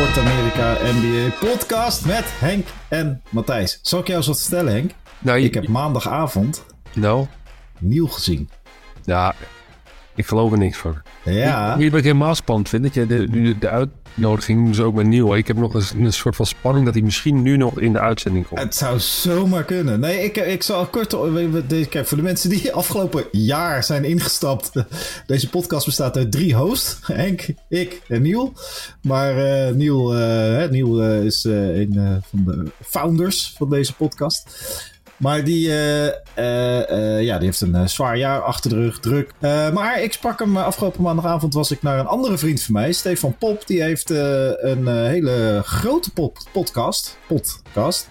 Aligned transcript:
Sport 0.00 0.18
Amerika 0.18 0.76
NBA 0.82 1.30
podcast 1.40 2.06
met 2.06 2.24
Henk 2.26 2.66
en 2.88 3.22
Matthijs. 3.30 3.78
Zal 3.82 4.00
ik 4.00 4.06
jou 4.06 4.18
eens 4.18 4.26
wat 4.26 4.40
vertellen, 4.40 4.72
Henk? 4.72 4.90
Nou, 5.18 5.38
je- 5.38 5.44
Ik 5.46 5.54
heb 5.54 5.68
maandagavond 5.68 6.64
Nou, 6.94 7.26
Niel 7.78 8.06
gezien. 8.06 8.50
ja, 9.04 9.34
ik 10.20 10.26
geloof 10.26 10.52
er 10.52 10.58
niks 10.58 10.78
van. 10.78 11.02
Ja, 11.24 11.76
ik 11.76 11.92
helemaal 11.92 12.34
spannend 12.34 12.68
vind, 12.68 12.82
dat 12.82 12.94
je 12.94 13.06
de, 13.06 13.30
de, 13.30 13.58
de 13.58 13.68
uitnodiging 13.68 14.74
ze 14.74 14.82
ook 14.82 14.94
met 14.94 15.06
Nieuw. 15.06 15.34
Ik 15.34 15.46
heb 15.46 15.56
nog 15.56 15.74
een, 15.74 16.04
een 16.04 16.12
soort 16.12 16.36
van 16.36 16.46
spanning 16.46 16.84
dat 16.84 16.94
hij 16.94 17.02
misschien 17.02 17.42
nu 17.42 17.56
nog 17.56 17.80
in 17.80 17.92
de 17.92 18.00
uitzending 18.00 18.46
komt. 18.46 18.60
het 18.60 18.74
zou 18.74 18.98
zomaar 18.98 19.64
kunnen. 19.64 20.00
Nee, 20.00 20.24
ik, 20.24 20.36
ik 20.36 20.62
zal 20.62 20.86
kort... 20.86 21.16
Kijk, 21.88 22.06
voor 22.06 22.16
de 22.16 22.22
mensen 22.22 22.50
die 22.50 22.72
afgelopen 22.82 23.24
jaar 23.32 23.84
zijn 23.84 24.04
ingestapt. 24.04 24.72
Deze 25.26 25.48
podcast 25.48 25.86
bestaat 25.86 26.16
uit 26.16 26.32
drie 26.32 26.54
hosts. 26.54 26.98
Henk, 27.02 27.46
ik 27.68 28.00
en 28.08 28.22
Niel. 28.22 28.52
Maar 29.02 29.36
eh 29.36 29.74
Niel, 29.74 30.14
eh, 30.14 30.18
hè, 30.56 30.70
Niel 30.70 31.02
eh, 31.02 31.24
is 31.24 31.44
eh, 31.44 31.78
een 31.78 31.96
eh, 31.96 32.16
van 32.30 32.44
de 32.44 32.70
founders 32.86 33.54
van 33.56 33.70
deze 33.70 33.94
podcast. 33.94 34.48
Maar 35.20 35.44
die, 35.44 35.68
eh, 35.68 36.06
eh, 36.06 36.90
eh, 36.90 37.24
ja, 37.24 37.36
die 37.36 37.46
heeft 37.46 37.60
een 37.60 37.88
zwaar 37.88 38.16
jaar 38.16 38.40
achter 38.40 38.70
de 38.70 38.76
rug, 38.76 39.00
druk. 39.00 39.32
Maar 39.72 40.02
ik 40.02 40.12
sprak 40.12 40.38
hem 40.38 40.56
afgelopen 40.56 41.02
maandagavond. 41.02 41.54
Was 41.54 41.70
ik 41.70 41.82
naar 41.82 41.98
een 41.98 42.06
andere 42.06 42.38
vriend 42.38 42.62
van 42.62 42.74
mij, 42.74 42.92
Stefan 42.92 43.36
Pop. 43.38 43.66
Die 43.66 43.82
heeft 43.82 44.10
een 44.10 44.86
hele 44.86 45.62
grote 45.64 46.12
pop 46.12 46.38
podcast, 46.52 47.18
podcast 47.26 48.08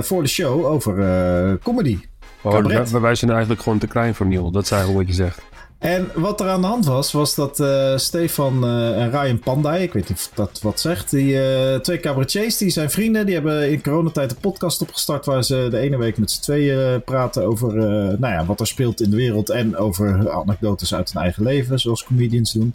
voor 0.00 0.22
de 0.22 0.28
show 0.28 0.64
over 0.64 1.58
comedy. 1.62 1.98
Cabaret. 2.42 2.90
wij, 2.90 3.00
wij 3.00 3.14
zijn 3.14 3.30
eigenlijk 3.30 3.62
gewoon 3.62 3.78
te 3.78 3.86
klein 3.86 4.14
voor 4.14 4.26
Nieuw. 4.26 4.50
Dat 4.50 4.62
is 4.62 4.70
eigenlijk 4.70 5.06
wat 5.06 5.16
je 5.16 5.22
zegt. 5.22 5.42
En 5.78 6.10
wat 6.14 6.40
er 6.40 6.48
aan 6.48 6.60
de 6.60 6.66
hand 6.66 6.86
was, 6.86 7.12
was 7.12 7.34
dat 7.34 7.60
eh, 7.60 7.96
Stefan 7.96 8.64
eh, 8.64 9.02
en 9.02 9.10
Ryan 9.10 9.38
Pandey, 9.38 9.82
ik 9.82 9.92
weet 9.92 10.08
niet 10.08 10.18
of 10.18 10.30
dat 10.34 10.60
wat 10.62 10.80
zegt, 10.80 11.10
die 11.10 11.40
eh, 11.40 11.80
twee 11.80 12.00
cabaretiers, 12.00 12.56
die 12.56 12.70
zijn 12.70 12.90
vrienden, 12.90 13.26
die 13.26 13.34
hebben 13.34 13.70
in 13.70 13.82
coronatijd 13.82 14.30
een 14.30 14.40
podcast 14.40 14.82
opgestart 14.82 15.26
waar 15.26 15.44
ze 15.44 15.66
de 15.70 15.78
ene 15.78 15.96
week 15.96 16.18
met 16.18 16.30
z'n 16.30 16.42
tweeën 16.42 17.02
praten 17.04 17.44
over 17.44 17.74
nou 18.18 18.34
ja, 18.34 18.44
wat 18.44 18.60
er 18.60 18.66
speelt 18.66 19.00
in 19.00 19.10
de 19.10 19.16
wereld 19.16 19.50
en 19.50 19.76
over 19.76 20.30
anekdotes 20.30 20.94
uit 20.94 21.12
hun 21.12 21.22
eigen 21.22 21.42
leven, 21.42 21.78
zoals 21.78 22.04
comedians 22.04 22.52
doen. 22.52 22.74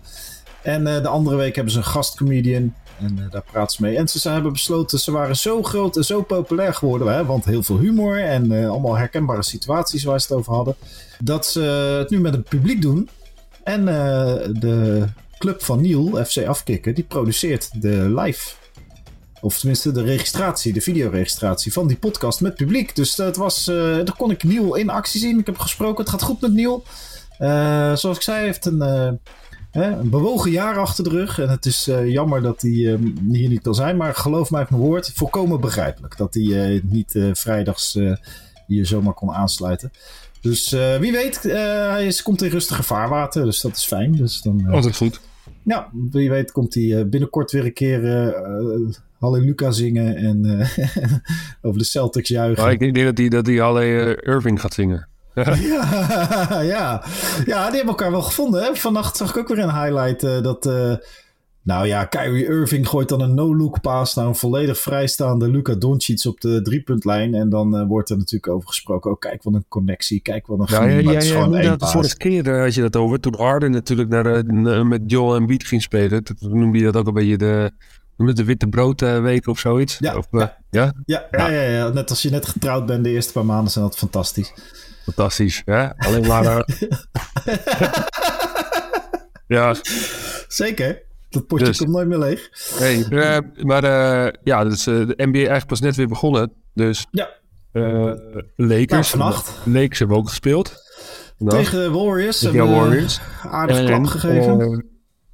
En 0.62 0.84
de 0.84 1.08
andere 1.08 1.36
week 1.36 1.56
hebben 1.56 1.74
ze 1.74 1.80
een 1.80 1.86
gastcomedian 1.86 2.74
en 3.02 3.20
eh, 3.20 3.32
daar 3.32 3.44
praten 3.52 3.76
ze 3.76 3.82
mee. 3.82 3.98
En 3.98 4.08
ze, 4.08 4.30
hebben 4.30 4.52
besloten, 4.52 5.00
ze 5.00 5.12
waren 5.12 5.36
zo 5.36 5.64
groot 5.64 5.98
en 5.98 6.04
zo 6.04 6.22
populair 6.22 6.74
geworden, 6.74 7.14
hè, 7.14 7.26
want 7.26 7.46
heel 7.46 7.64
veel 7.64 7.78
humor 7.78 8.24
en 8.24 8.52
eh, 8.52 8.70
allemaal 8.70 8.98
herkenbare 8.98 9.44
situaties 9.44 10.04
waar 10.04 10.22
ze 10.22 10.28
het 10.28 10.38
over 10.38 10.54
hadden, 10.54 10.76
dat 11.24 11.46
ze 11.46 11.62
het 12.00 12.10
nu 12.10 12.20
met 12.20 12.34
het 12.34 12.50
publiek 12.50 12.82
doen. 12.82 13.10
En 13.64 13.88
eh, 13.88 14.50
de 14.60 15.06
club 15.38 15.64
van 15.64 15.82
Niel, 15.82 16.26
FC 16.26 16.46
Afkikken, 16.46 16.96
die 16.96 17.04
produceert 17.04 17.82
de 17.82 18.14
live. 18.16 18.50
Of 19.42 19.60
tenminste 19.60 19.92
de 19.92 20.04
registratie, 20.04 20.74
de 20.74 20.82
videoregistratie 20.82 21.74
van 21.74 21.88
die 21.88 21.98
podcast 21.98 22.42
met 22.42 22.56
publiek. 22.56 22.96
Dus 22.96 23.16
dat 23.16 23.36
was, 23.36 23.68
eh 23.68 23.76
daar 23.76 24.16
kon 24.18 24.32
ik 24.32 24.44
Niel 24.44 24.76
in 24.76 24.90
actie 24.90 25.20
zien. 25.20 25.40
Ik 25.40 25.46
heb 25.46 25.58
gesproken, 25.58 26.04
het 26.04 26.14
gaat 26.14 26.22
goed 26.22 26.42
met 26.42 26.54
Niel. 26.54 26.84
Zoals 27.96 28.16
ik 28.16 28.22
zei, 28.22 28.46
heeft 28.46 28.66
een, 28.66 29.20
hè, 29.72 29.92
een 29.92 30.10
bewogen 30.10 30.52
jaar 30.52 30.78
achter 30.78 31.04
de 31.04 31.10
rug. 31.10 31.40
En 31.40 31.50
het 31.50 31.66
is 31.66 31.88
eh, 31.88 32.10
jammer 32.10 32.42
dat 32.42 32.62
hij 32.62 32.72
eh, 32.72 33.00
hier 33.32 33.50
niet 33.50 33.62
kan 33.62 33.76
zijn. 33.76 33.98
Maar 33.98 34.16
geloof 34.16 34.52
mij 34.52 34.62
op 34.62 34.70
mijn 34.70 34.82
woord, 34.82 35.12
volkomen 35.16 35.62
begrijpelijk. 35.62 36.18
Dat 36.18 36.34
hij 36.34 36.74
eh, 36.74 36.82
niet 36.84 37.16
eh, 37.16 37.30
vrijdags 37.34 38.00
hier 38.68 38.86
zomaar 38.86 39.14
kon 39.14 39.32
aansluiten. 39.32 39.92
Dus 40.42 40.70
wie 41.00 41.12
weet, 41.12 41.44
hij 41.44 42.06
is, 42.06 42.22
komt 42.22 42.42
in 42.42 42.50
rustige 42.50 42.84
vaarwater, 42.84 43.46
dus 43.46 43.62
dat 43.62 43.76
is 43.76 43.86
fijn. 43.86 44.12
Dus 44.12 44.42
dan, 44.42 44.68
Altijd 44.70 44.96
goed. 44.96 45.22
ja, 45.64 45.90
wie 46.12 46.30
weet 46.30 46.52
komt 46.52 46.74
hij 46.74 47.10
binnenkort 47.10 47.52
weer 47.52 47.66
een 47.66 47.74
keer 47.74 48.34
Halleluja 49.20 49.72
zingen 49.72 50.16
en 50.16 50.68
over 51.62 51.78
de 51.78 51.86
Celtics 51.86 52.30
juichen. 52.30 52.64
Maar 52.64 52.72
ik 52.72 52.80
denk 52.80 52.96
dat 52.96 53.18
hij 53.18 53.30
dat 53.30 53.46
die 53.46 53.62
alle 53.62 54.16
Irving 54.22 54.62
gaat 54.62 54.74
zingen. 54.74 55.08
Ja, 55.44 55.56
ja. 56.62 57.04
ja, 57.46 57.66
die 57.66 57.76
hebben 57.76 57.88
elkaar 57.88 58.12
wel 58.12 58.22
gevonden. 58.22 58.64
Hè? 58.64 58.76
Vannacht 58.76 59.18
zag 59.18 59.30
ik 59.30 59.38
ook 59.38 59.48
weer 59.48 59.60
een 59.60 59.82
highlight 59.84 60.24
eh, 60.24 60.42
dat... 60.42 60.66
eh, 60.66 60.94
nou 61.64 61.88
ja, 61.88 62.06
Kyrie 62.06 62.46
Irving 62.46 62.88
gooit 62.88 63.10
dan 63.10 63.22
een 63.22 63.34
no-look 63.34 63.82
paas 63.82 64.16
naar 64.16 64.26
een 64.26 64.36
volledig 64.36 64.78
vrijstaande 64.78 65.50
Luka 65.50 65.76
Doncic 65.76 66.26
op 66.26 66.42
de 66.42 66.62
driepuntlijn. 66.62 67.34
En 67.34 67.50
dan 67.50 67.78
eh, 67.78 67.88
wordt 67.88 68.10
er 68.10 68.18
natuurlijk 68.18 68.54
over 68.54 68.68
gesproken. 68.68 69.12
Oh, 69.12 69.20
kijk 69.20 69.44
wat 69.44 69.54
een 69.54 69.66
connectie. 69.68 70.20
Kijk 70.20 70.48
wat 70.48 70.60
een 70.60 70.66
Ja, 70.70 70.76
groen. 70.76 70.90
ja, 70.90 71.12
ja, 71.12 71.48
ja, 71.52 71.62
ja, 71.62 71.76
de 71.76 71.86
vorige 71.88 72.18
keer 72.18 72.62
had 72.62 72.74
je 72.74 72.82
dat 72.82 72.96
over. 72.96 73.20
Toen 73.20 73.36
Harden 73.38 73.72
natuurlijk 73.72 74.10
naar, 74.10 74.46
met 74.86 75.02
Joel 75.06 75.36
en 75.36 75.46
Beat 75.46 75.64
ging 75.64 75.82
spelen. 75.82 76.24
Toen 76.24 76.36
noemde 76.60 76.78
je 76.78 76.84
dat 76.84 76.96
ook 76.96 77.08
een 77.08 77.14
beetje 77.14 77.38
de, 77.38 77.72
noem 78.18 78.28
je 78.28 78.34
het 78.34 78.38
de 78.38 78.44
witte 78.44 78.68
broodweek 78.68 79.48
of 79.48 79.60
zoiets. 79.60 79.98
Ja, 80.00 80.16
Of, 80.18 80.28
ja. 80.32 80.58
Ja, 80.70 80.94
ja, 81.06 81.28
ja, 81.32 81.62
ja, 81.62 81.90
net 81.90 82.10
als 82.10 82.22
je 82.22 82.30
net 82.30 82.46
getrouwd 82.46 82.86
bent 82.86 83.04
de 83.04 83.10
eerste 83.10 83.32
paar 83.34 83.46
maanden 83.46 83.72
zijn 83.72 83.86
dat 83.86 83.98
fantastisch. 83.98 84.54
Fantastisch. 85.04 85.62
Hè? 85.66 85.98
Alleen 85.98 86.28
maar... 86.28 86.66
ja, 89.48 89.76
Zeker. 90.48 91.02
Dat 91.30 91.48
potje 91.48 91.66
Dus. 91.66 91.78
komt 91.78 91.90
nooit 91.90 92.08
meer 92.08 92.18
leeg. 92.18 92.50
Hey, 92.80 93.06
eh, 93.10 93.38
maar 93.64 93.84
eh, 93.84 94.34
ja, 94.44 94.64
dus, 94.64 94.88
eh, 94.88 94.94
de 94.94 95.14
NBA 95.18 95.38
eigenlijk 95.38 95.68
pas 95.68 95.80
net 95.80 95.96
weer 95.96 96.08
begonnen. 96.08 96.52
Dus 96.74 97.08
Ja, 97.12 97.30
eh 97.72 98.14
Lakers. 98.56 99.14
Nou. 99.14 99.36
Lakers 99.66 100.00
hebben 100.00 100.18
ook 100.18 100.28
gespeeld. 100.30 100.74
Nou, 101.38 101.58
tegen 101.58 101.80
de 101.80 101.90
Warriors. 101.90 102.40
tegen 102.40 102.58
de 102.58 102.74
Warriors. 102.74 103.20
een 103.44 103.50
Aardige 103.50 103.84
klap 103.84 104.00
En, 104.00 104.10
gegeven. 104.10 104.86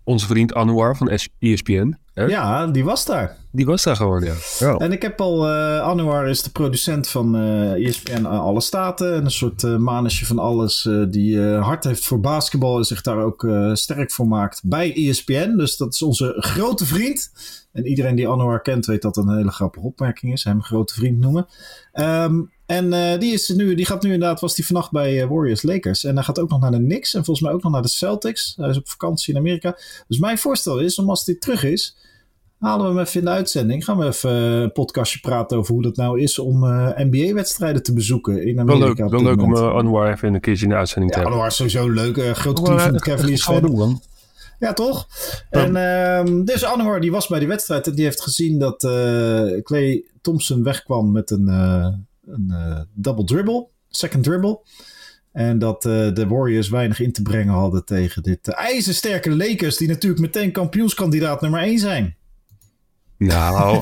onze 0.03 0.25
vriend 0.27 0.53
Anwar 0.53 0.97
van 0.97 1.09
ESPN. 1.39 1.97
Hè? 2.13 2.25
ja, 2.25 2.67
die 2.67 2.83
was 2.83 3.05
daar. 3.05 3.35
Die 3.57 3.65
was 3.65 3.83
daar 3.83 3.95
gewoon, 3.95 4.23
ja. 4.59 4.75
En 4.77 4.91
ik 4.91 5.01
heb 5.01 5.21
al, 5.21 5.47
eh 5.47 5.81
Anwar 5.81 6.29
is 6.29 6.43
de 6.43 6.49
producent 6.49 7.07
van 7.07 7.35
eh 7.35 7.87
ESPN 7.87 8.25
Alle 8.25 8.61
Staten. 8.61 9.15
En 9.15 9.25
een 9.25 9.31
soort 9.31 9.63
eh 9.63 9.75
manusje 9.75 10.25
van 10.25 10.39
alles 10.39 10.85
eh, 10.85 11.03
die 11.09 11.49
eh, 11.49 11.65
hart 11.65 11.83
heeft 11.83 12.05
voor 12.05 12.19
basketbal 12.19 12.77
en 12.77 12.83
zich 12.83 13.01
daar 13.01 13.23
ook 13.23 13.43
eh, 13.43 13.73
sterk 13.73 14.11
voor 14.11 14.27
maakt 14.27 14.61
bij 14.63 14.93
ESPN. 14.95 15.55
Dus 15.55 15.77
dat 15.77 15.93
is 15.93 16.01
onze 16.01 16.35
grote 16.37 16.85
vriend. 16.85 17.31
En 17.71 17.85
iedereen 17.85 18.15
die 18.15 18.27
Anwar 18.27 18.61
kent 18.61 18.85
weet 18.85 19.01
dat 19.01 19.15
dat 19.15 19.25
een 19.25 19.37
hele 19.37 19.51
grappige 19.51 19.85
opmerking 19.85 20.33
is. 20.33 20.43
Hem 20.43 20.63
grote 20.63 20.93
vriend 20.93 21.19
noemen. 21.19 21.47
Ehm, 21.91 22.41
en 22.67 22.93
eh, 22.93 23.19
die, 23.19 23.33
is 23.33 23.49
nu, 23.49 23.75
die 23.75 23.85
gaat 23.85 24.03
nu 24.03 24.13
inderdaad, 24.13 24.39
was 24.39 24.55
die 24.55 24.65
vannacht 24.65 24.91
bij 24.91 25.21
eh, 25.21 25.29
Warriors 25.29 25.63
Lakers. 25.63 26.03
En 26.03 26.15
hij 26.15 26.23
gaat 26.23 26.39
ook 26.39 26.49
nog 26.49 26.59
naar 26.59 26.71
de 26.71 26.77
Knicks 26.77 27.13
en 27.13 27.25
volgens 27.25 27.45
mij 27.45 27.55
ook 27.55 27.63
nog 27.63 27.71
naar 27.71 27.81
de 27.81 27.87
Celtics. 27.87 28.53
Hij 28.57 28.69
is 28.69 28.77
op 28.77 28.89
vakantie 28.89 29.33
in 29.33 29.39
Amerika. 29.39 29.77
Dus 30.07 30.19
mijn 30.19 30.37
voorstel 30.37 30.79
is, 30.79 30.99
om 30.99 31.09
als 31.09 31.25
hij 31.25 31.35
terug 31.35 31.63
is, 31.63 31.97
halen 32.59 32.85
we 32.85 32.91
hem 32.91 32.99
even 33.05 33.19
in 33.19 33.25
de 33.25 33.31
uitzending. 33.31 33.83
Gaan 33.85 33.97
we 33.97 34.05
even 34.05 34.29
eh, 34.31 34.59
een 34.61 34.71
podcastje 34.71 35.19
praten 35.19 35.57
over 35.57 35.73
hoe 35.73 35.83
dat 35.83 35.95
nou 35.95 36.19
is 36.21 36.39
om 36.39 36.63
eh, 36.63 36.89
NBA-wedstrijden 36.95 37.83
te 37.83 37.93
bezoeken 37.93 38.45
in 38.47 38.55
Wel 38.55 38.63
Amerika. 38.63 38.85
leuk, 38.87 38.99
op 39.05 39.11
wel 39.11 39.23
leuk 39.23 39.41
om 39.41 39.55
eh, 39.55 39.73
Anwar 39.73 40.11
even 40.11 40.33
een 40.33 40.39
keertje 40.39 40.63
in 40.63 40.69
de 40.71 40.75
uitzending 40.77 41.11
te 41.13 41.19
Ja, 41.19 41.23
hebben. 41.23 41.41
dat 41.43 41.49
was 41.57 41.57
sowieso 41.57 41.89
leuk. 41.93 42.17
Eh 42.17 42.31
grote 42.31 42.61
Cleveland 42.61 43.01
Cavaliers 43.01 43.43
fan. 43.43 43.61
doen, 43.61 43.77
man. 43.77 44.01
Ja, 44.59 44.73
toch? 44.73 45.07
En 45.49 45.75
ehm, 45.75 46.43
dus 46.43 46.63
Anwar 46.63 46.99
die 47.01 47.11
was 47.11 47.27
bij 47.27 47.39
die 47.39 47.47
wedstrijd 47.47 47.87
en 47.87 47.95
die 47.95 48.03
heeft 48.03 48.21
gezien 48.21 48.59
dat 48.59 48.83
eh 48.83 49.61
Clay 49.63 50.03
Thompson 50.21 50.63
wegkwam 50.63 51.11
met 51.11 51.31
een, 51.31 51.47
eh, 51.47 51.87
een 52.25 52.53
double 52.93 53.23
dribble, 53.23 53.67
second 53.89 54.23
dribble. 54.23 54.59
En 55.31 55.59
dat 55.59 55.85
eh, 55.85 56.13
de 56.13 56.27
Warriors 56.27 56.69
weinig 56.69 56.99
in 56.99 57.11
te 57.11 57.21
brengen 57.21 57.53
hadden 57.53 57.85
tegen 57.85 58.23
dit 58.23 58.47
ijzersterke 58.47 59.35
Lakers, 59.35 59.77
die 59.77 59.87
natuurlijk 59.87 60.21
meteen 60.21 60.51
kampioenskandidaat 60.51 61.41
nummer 61.41 61.61
1 61.61 61.79
zijn. 61.79 62.16
Nou. 63.17 63.81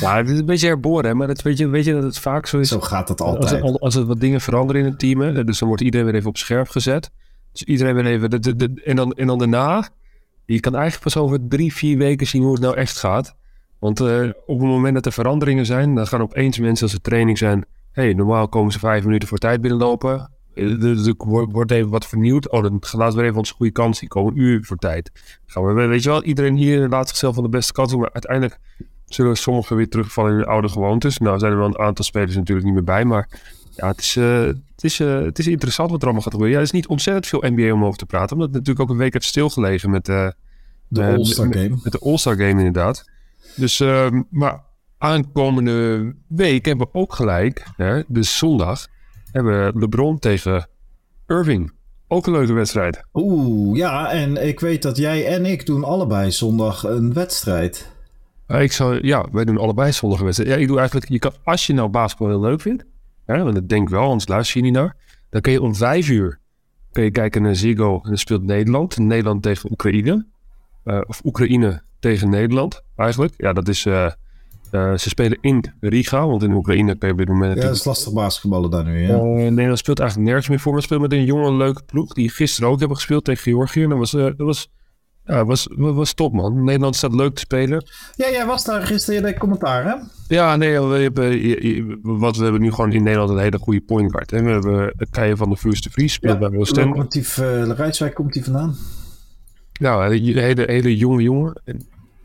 ja, 0.00 0.16
het 0.16 0.28
is 0.30 0.38
een 0.38 0.46
beetje 0.46 0.66
herboren, 0.66 1.16
maar 1.16 1.26
dat, 1.26 1.42
weet, 1.42 1.58
je, 1.58 1.68
weet 1.68 1.84
je 1.84 1.92
dat 1.92 2.02
het 2.02 2.18
vaak 2.18 2.46
zo 2.46 2.58
is. 2.58 2.68
Zo 2.68 2.80
gaat 2.80 3.20
Als 3.20 3.20
altijd. 3.20 3.80
als 3.80 3.94
er 3.94 4.06
wat 4.06 4.20
dingen 4.20 4.40
veranderen 4.40 4.82
in 4.82 4.88
het 4.88 4.98
team, 4.98 5.20
hè, 5.20 5.44
dus 5.44 5.58
dan 5.58 5.68
wordt 5.68 5.82
iedereen 5.82 6.06
weer 6.06 6.14
even 6.14 6.28
op 6.28 6.36
scherp 6.36 6.68
gezet. 6.68 7.10
Dus 7.52 7.62
iedereen 7.62 7.94
weer 7.94 8.06
even. 8.06 8.30
De, 8.30 8.38
de, 8.38 8.56
de- 8.56 8.82
en, 8.84 8.96
dan, 8.96 9.12
en 9.12 9.26
dan 9.26 9.38
daarna. 9.38 9.88
Je 10.44 10.60
kan 10.60 10.74
eigenlijk 10.74 11.04
pas 11.04 11.16
over 11.22 11.38
drie, 11.48 11.74
vier 11.74 11.98
weken 11.98 12.26
zien 12.26 12.42
hoe 12.42 12.52
het 12.52 12.60
nou 12.62 12.76
echt 12.76 12.98
gaat. 12.98 13.34
Want 13.78 14.00
eh, 14.00 14.28
op 14.46 14.58
het 14.58 14.68
moment 14.68 14.94
dat 14.94 15.06
er 15.06 15.12
veranderingen 15.12 15.66
zijn, 15.66 15.94
dan 15.94 16.06
gaan 16.06 16.22
opeens 16.22 16.58
mensen 16.58 16.84
als 16.84 16.92
het 16.92 17.02
training 17.02 17.38
zijn. 17.38 17.64
hey, 17.92 18.12
normaal 18.12 18.48
komen 18.48 18.72
ze 18.72 18.78
vijf 18.78 19.04
minuten 19.04 19.28
voor 19.28 19.38
tijd 19.38 19.60
binnenlopen. 19.60 20.30
Er 20.56 21.14
wordt 21.50 21.70
even 21.70 21.90
wat 21.90 22.06
vernieuwd. 22.06 22.50
Oh, 22.50 22.62
dan 22.62 22.82
laten 22.92 23.18
we 23.18 23.24
even 23.24 23.36
onze 23.36 23.54
goede 23.54 23.72
kans 23.72 23.98
zien. 23.98 24.08
Komen 24.08 24.32
een 24.32 24.40
uur 24.40 24.64
voor 24.64 24.76
tijd. 24.76 25.10
Gaan 25.46 25.64
we, 25.64 25.72
weet 25.72 26.02
je 26.02 26.08
wel, 26.08 26.22
iedereen 26.22 26.56
hier 26.56 26.88
laat 26.88 27.08
zichzelf 27.08 27.34
van 27.34 27.44
de 27.44 27.50
beste 27.50 27.72
kans 27.72 27.90
doen. 27.90 28.00
Maar 28.00 28.12
uiteindelijk 28.12 28.58
zullen 29.04 29.36
sommigen 29.36 29.76
weer 29.76 29.88
terugvallen 29.88 30.30
in 30.30 30.36
hun 30.36 30.46
oude 30.46 30.68
gewoontes. 30.68 31.18
Nou 31.18 31.38
zijn 31.38 31.52
er 31.52 31.58
wel 31.58 31.66
een 31.66 31.78
aantal 31.78 32.04
spelers 32.04 32.34
natuurlijk 32.34 32.66
niet 32.66 32.74
meer 32.74 32.84
bij. 32.84 33.04
Maar 33.04 33.28
ja, 33.76 33.88
het 33.88 33.98
is, 33.98 34.16
eh, 34.16 34.40
het, 34.44 34.84
is, 34.84 35.00
eh, 35.00 35.20
het 35.20 35.38
is 35.38 35.46
interessant 35.46 35.90
wat 35.90 35.98
er 35.98 36.04
allemaal 36.04 36.22
gaat 36.22 36.32
gebeuren. 36.32 36.56
Ja, 36.56 36.62
er 36.62 36.68
is 36.72 36.78
niet 36.78 36.86
ontzettend 36.86 37.26
veel 37.26 37.50
NBA 37.50 37.72
om 37.72 37.84
over 37.84 37.98
te 37.98 38.06
praten. 38.06 38.32
Omdat 38.32 38.48
het 38.48 38.56
natuurlijk 38.56 38.84
ook 38.84 38.90
een 38.90 39.02
week 39.02 39.12
heeft 39.12 39.24
stilgelegen 39.24 39.90
met, 39.90 40.08
eh, 40.08 40.28
De 40.88 41.04
All-Star 41.04 41.52
Game. 41.52 41.78
Met 41.82 41.92
de 41.92 41.98
All-Star 41.98 42.36
Game 42.36 42.48
inderdaad. 42.48 43.04
Dus, 43.56 43.80
ehm, 43.80 44.22
maar 44.30 44.60
aankomende 44.98 46.14
week 46.28 46.64
hebben 46.64 46.86
we 46.92 46.98
ook 46.98 47.14
gelijk, 47.14 47.66
hè, 47.76 48.02
dus 48.06 48.38
zondag, 48.38 48.86
hebben 49.36 49.72
we 49.72 49.78
LeBron 49.78 50.18
tegen 50.18 50.68
Irving. 51.26 51.72
ook 52.08 52.26
een 52.26 52.32
leuke 52.32 52.52
wedstrijd. 52.52 53.04
Oeh, 53.12 53.76
ja, 53.76 54.10
en 54.10 54.46
ik 54.46 54.60
weet 54.60 54.82
dat 54.82 54.96
jij 54.96 55.26
en 55.26 55.44
ik 55.44 55.66
doen 55.66 55.84
allebei 55.84 56.30
zondag 56.30 56.84
een 56.84 57.12
wedstrijd. 57.12 57.94
Ik 58.48 58.72
zou, 58.72 59.06
ja, 59.06 59.26
wij 59.32 59.44
doen 59.44 59.58
allebei 59.58 59.92
zondag 59.92 60.18
een 60.18 60.24
wedstrijd. 60.24 60.52
Ja, 60.52 60.56
ik 60.56 60.68
doe 60.68 60.78
eigenlijk, 60.78 61.08
je 61.08 61.18
kan, 61.18 61.32
als 61.44 61.66
je 61.66 61.72
nou 61.72 61.88
basketbal 61.88 62.28
heel 62.28 62.40
leuk 62.40 62.60
vindt, 62.60 62.84
hè, 63.24 63.42
want 63.42 63.54
dat 63.54 63.68
denk 63.68 63.82
ik 63.82 63.88
wel, 63.88 64.02
anders 64.02 64.28
luister 64.28 64.56
je 64.56 64.62
niet 64.62 64.74
naar, 64.74 64.96
dan 65.30 65.40
kun 65.40 65.52
je 65.52 65.62
om 65.62 65.74
vijf 65.74 66.08
uur 66.08 66.40
kun 66.92 67.04
je 67.04 67.10
kijken 67.10 67.42
naar 67.42 67.56
Ziggo 67.56 67.94
en 67.94 68.08
dan 68.08 68.18
speelt 68.18 68.42
Nederland. 68.42 68.98
Nederland 68.98 69.42
tegen 69.42 69.70
Oekraïne. 69.70 70.26
Uh, 70.84 71.00
of 71.06 71.20
Oekraïne 71.24 71.82
tegen 72.00 72.30
Nederland, 72.30 72.82
eigenlijk. 72.96 73.34
Ja, 73.36 73.52
dat 73.52 73.68
is... 73.68 73.84
Uh, 73.84 74.10
uh, 74.72 74.96
ze 74.96 75.08
spelen 75.08 75.38
in 75.40 75.64
Riga, 75.80 76.26
want 76.26 76.42
in 76.42 76.52
Oekraïne 76.52 76.96
kun 76.98 77.08
je 77.08 77.12
op 77.12 77.18
dit 77.18 77.28
moment... 77.28 77.56
Ja, 77.56 77.62
dat 77.62 77.74
is 77.74 77.84
lastig 77.84 78.12
basketballen 78.12 78.70
daar 78.70 78.84
nu, 78.84 79.00
ja. 79.00 79.16
Nederland 79.22 79.78
speelt 79.78 79.98
eigenlijk 79.98 80.28
nergens 80.28 80.48
meer 80.48 80.60
voor. 80.60 80.72
Maar 80.72 80.82
speelt 80.82 81.00
met 81.00 81.12
een 81.12 81.24
jonge, 81.24 81.52
leuke 81.52 81.82
ploeg 81.86 82.12
die 82.12 82.28
gisteren 82.30 82.70
ook 82.70 82.78
hebben 82.78 82.96
gespeeld 82.96 83.24
tegen 83.24 83.42
Georgië. 83.42 83.82
En 83.82 83.88
dat 83.88 83.98
was, 83.98 84.10
dat 84.10 84.34
was, 84.36 84.70
ja, 85.24 85.44
was, 85.44 85.68
was 85.76 86.12
top, 86.12 86.32
man. 86.32 86.64
Nederland 86.64 86.96
staat 86.96 87.14
leuk 87.14 87.34
te 87.34 87.40
spelen. 87.40 87.84
Ja, 88.14 88.30
jij 88.30 88.46
was 88.46 88.64
daar 88.64 88.86
gisteren 88.86 89.20
in 89.20 89.26
de 89.26 89.38
commentaar, 89.38 89.84
hè? 89.84 89.94
Ja, 90.28 90.56
nee, 90.56 90.80
we 90.80 90.98
hebben, 90.98 91.98
wat, 92.02 92.36
we 92.36 92.42
hebben 92.42 92.60
nu 92.60 92.72
gewoon 92.72 92.92
in 92.92 93.02
Nederland 93.02 93.30
een 93.30 93.38
hele 93.38 93.58
goede 93.58 93.80
point 93.80 94.10
guard. 94.10 94.30
Hè? 94.30 94.42
We 94.42 94.50
hebben 94.50 94.94
Keijer 95.10 95.36
van 95.36 95.50
de 95.50 95.56
Vuurs 95.56 95.80
de 95.80 95.90
Vries, 95.90 96.12
speelt 96.12 96.40
ja, 96.40 96.48
bij 96.48 96.58
Oostende. 96.58 96.88
Locomotief 96.88 97.36
Rijswijk 97.76 98.14
komt 98.14 98.34
hij 98.34 98.42
vandaan. 98.42 98.76
Nou, 99.80 100.14
een 100.14 100.38
hele, 100.38 100.62
hele 100.66 100.96
jonge 100.96 101.22
jongen. 101.22 101.62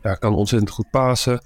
Ja, 0.02 0.14
kan 0.14 0.34
ontzettend 0.34 0.70
goed 0.70 0.90
pasen. 0.90 1.42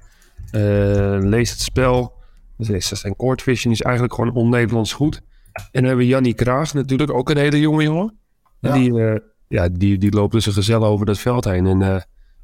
Uh, 0.53 1.29
leest 1.29 1.53
het 1.53 1.61
spel. 1.61 2.15
Dus 2.57 2.89
zijn 2.89 3.17
court 3.17 3.43
vision 3.43 3.73
is 3.73 3.83
eigenlijk 3.83 4.15
gewoon 4.15 4.35
on-Nederlands 4.35 4.93
goed. 4.93 5.21
En 5.53 5.69
dan 5.73 5.85
hebben 5.85 6.05
we 6.05 6.07
Jannie 6.07 6.35
Kraag 6.35 6.75
natuurlijk, 6.75 7.13
ook 7.13 7.31
een 7.31 7.37
hele 7.37 7.61
jonge 7.61 7.83
jongen. 7.83 8.19
Ja. 8.61 8.73
Die, 8.73 8.93
uh, 8.93 9.15
ja, 9.49 9.69
die, 9.69 9.99
die 9.99 10.13
loopt 10.13 10.33
dus 10.33 10.47
een 10.47 10.53
gezel 10.53 10.85
over 10.85 11.07
dat 11.07 11.19
veld 11.19 11.45
heen. 11.45 11.67
En 11.67 11.81
uh, 11.81 11.97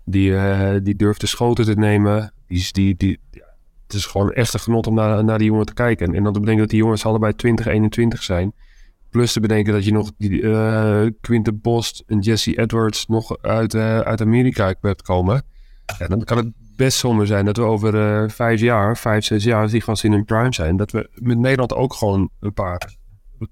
die, 0.04 0.82
die 0.82 0.96
durft 0.96 1.20
de 1.20 1.26
schoten 1.26 1.64
te 1.64 1.74
nemen. 1.74 2.32
Die, 2.46 2.68
die, 2.72 2.96
die, 2.96 3.20
ja, 3.30 3.54
het 3.86 3.94
is 3.94 4.06
gewoon 4.06 4.32
echt 4.32 4.54
een 4.54 4.60
genot 4.60 4.86
om 4.86 4.94
naar, 4.94 5.24
naar 5.24 5.38
die 5.38 5.46
jongen 5.46 5.66
te 5.66 5.74
kijken. 5.74 6.14
En, 6.14 6.22
dan 6.22 6.32
te 6.32 6.38
bedenken 6.40 6.62
dat 6.62 6.70
die 6.70 6.82
jongens 6.82 7.04
allebei 7.04 7.34
20, 7.34 7.66
21 7.66 8.22
zijn. 8.22 8.52
Plus 9.10 9.32
te 9.32 9.40
bedenken 9.40 9.72
dat 9.72 9.84
je 9.84 9.92
nog 9.92 10.10
die, 10.18 10.30
uh, 10.30 11.06
Quinten 11.20 11.60
Post 11.60 12.02
en 12.06 12.18
Jesse 12.18 12.58
Edwards 12.58 13.06
nog 13.06 13.42
uit, 13.42 13.74
uh, 13.74 13.98
uit 13.98 14.20
Amerika 14.20 14.74
hebt 14.80 15.02
komen. 15.02 15.42
Ja, 15.98 16.06
dan 16.06 16.24
kan 16.24 16.36
het 16.36 16.52
best 16.76 16.98
zomaar 16.98 17.26
zijn 17.26 17.44
dat 17.44 17.56
we 17.56 17.62
over 17.62 17.94
uh, 17.94 18.28
vijf 18.28 18.60
jaar, 18.60 18.96
vijf, 18.96 19.24
zes 19.24 19.44
jaar, 19.44 19.62
als 19.62 19.70
die 19.70 19.80
gasten 19.80 20.08
in 20.08 20.14
hun 20.14 20.24
prime 20.24 20.54
zijn, 20.54 20.76
dat 20.76 20.90
we 20.90 21.10
met 21.14 21.38
Nederland 21.38 21.74
ook 21.74 21.94
gewoon 21.94 22.30
een 22.40 22.52
paar 22.52 22.96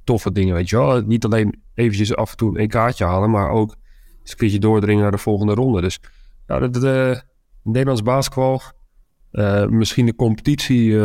toffe 0.05 0.32
dingen, 0.32 0.55
weet 0.55 0.69
je 0.69 0.76
wel. 0.76 1.00
Niet 1.00 1.25
alleen 1.25 1.62
eventjes 1.75 2.14
af 2.14 2.31
en 2.31 2.37
toe 2.37 2.58
een 2.58 2.70
EK'tje 2.70 3.05
halen, 3.05 3.31
maar 3.31 3.50
ook 3.50 3.76
eens 4.20 4.31
een 4.31 4.37
keertje 4.37 4.58
doordringen 4.58 5.02
naar 5.02 5.11
de 5.11 5.19
volgende 5.19 5.55
ronde. 5.55 5.81
Dus 5.81 6.00
ja, 6.46 6.58
dat, 6.58 6.75
de 6.75 7.22
Nederlands 7.62 8.02
basketbal, 8.02 8.62
misschien 9.69 10.06
de 10.06 10.14
competitie 10.14 10.96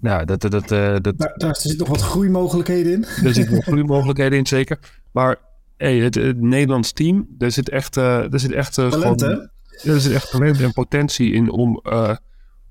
nou, 0.00 0.24
dat, 0.24 0.40
dat, 0.40 0.50
dat, 0.50 0.68
dat, 0.68 1.18
daar, 1.18 1.34
daar 1.36 1.56
zit 1.56 1.78
nog 1.78 1.88
wat 1.88 2.00
groeimogelijkheden 2.00 2.92
in. 2.92 3.04
Er 3.04 3.34
zitten 3.34 3.54
nog 3.54 3.64
groeimogelijkheden 3.64 4.38
in, 4.38 4.46
zeker. 4.46 4.78
Maar 5.12 5.36
hey, 5.76 5.98
het, 5.98 6.14
het 6.14 6.40
Nederlands 6.40 6.92
team, 6.92 7.26
daar 7.28 7.50
zit 7.50 7.68
echt, 7.68 7.94
daar 7.94 8.40
zit 8.40 8.52
echt 8.52 8.74
talent, 8.74 9.22
gewoon, 9.22 9.50
Er 9.84 10.00
zit 10.00 10.12
echt 10.12 10.30
talent 10.30 10.60
en 10.60 10.72
potentie 10.72 11.32
in 11.32 11.50
om, 11.50 11.82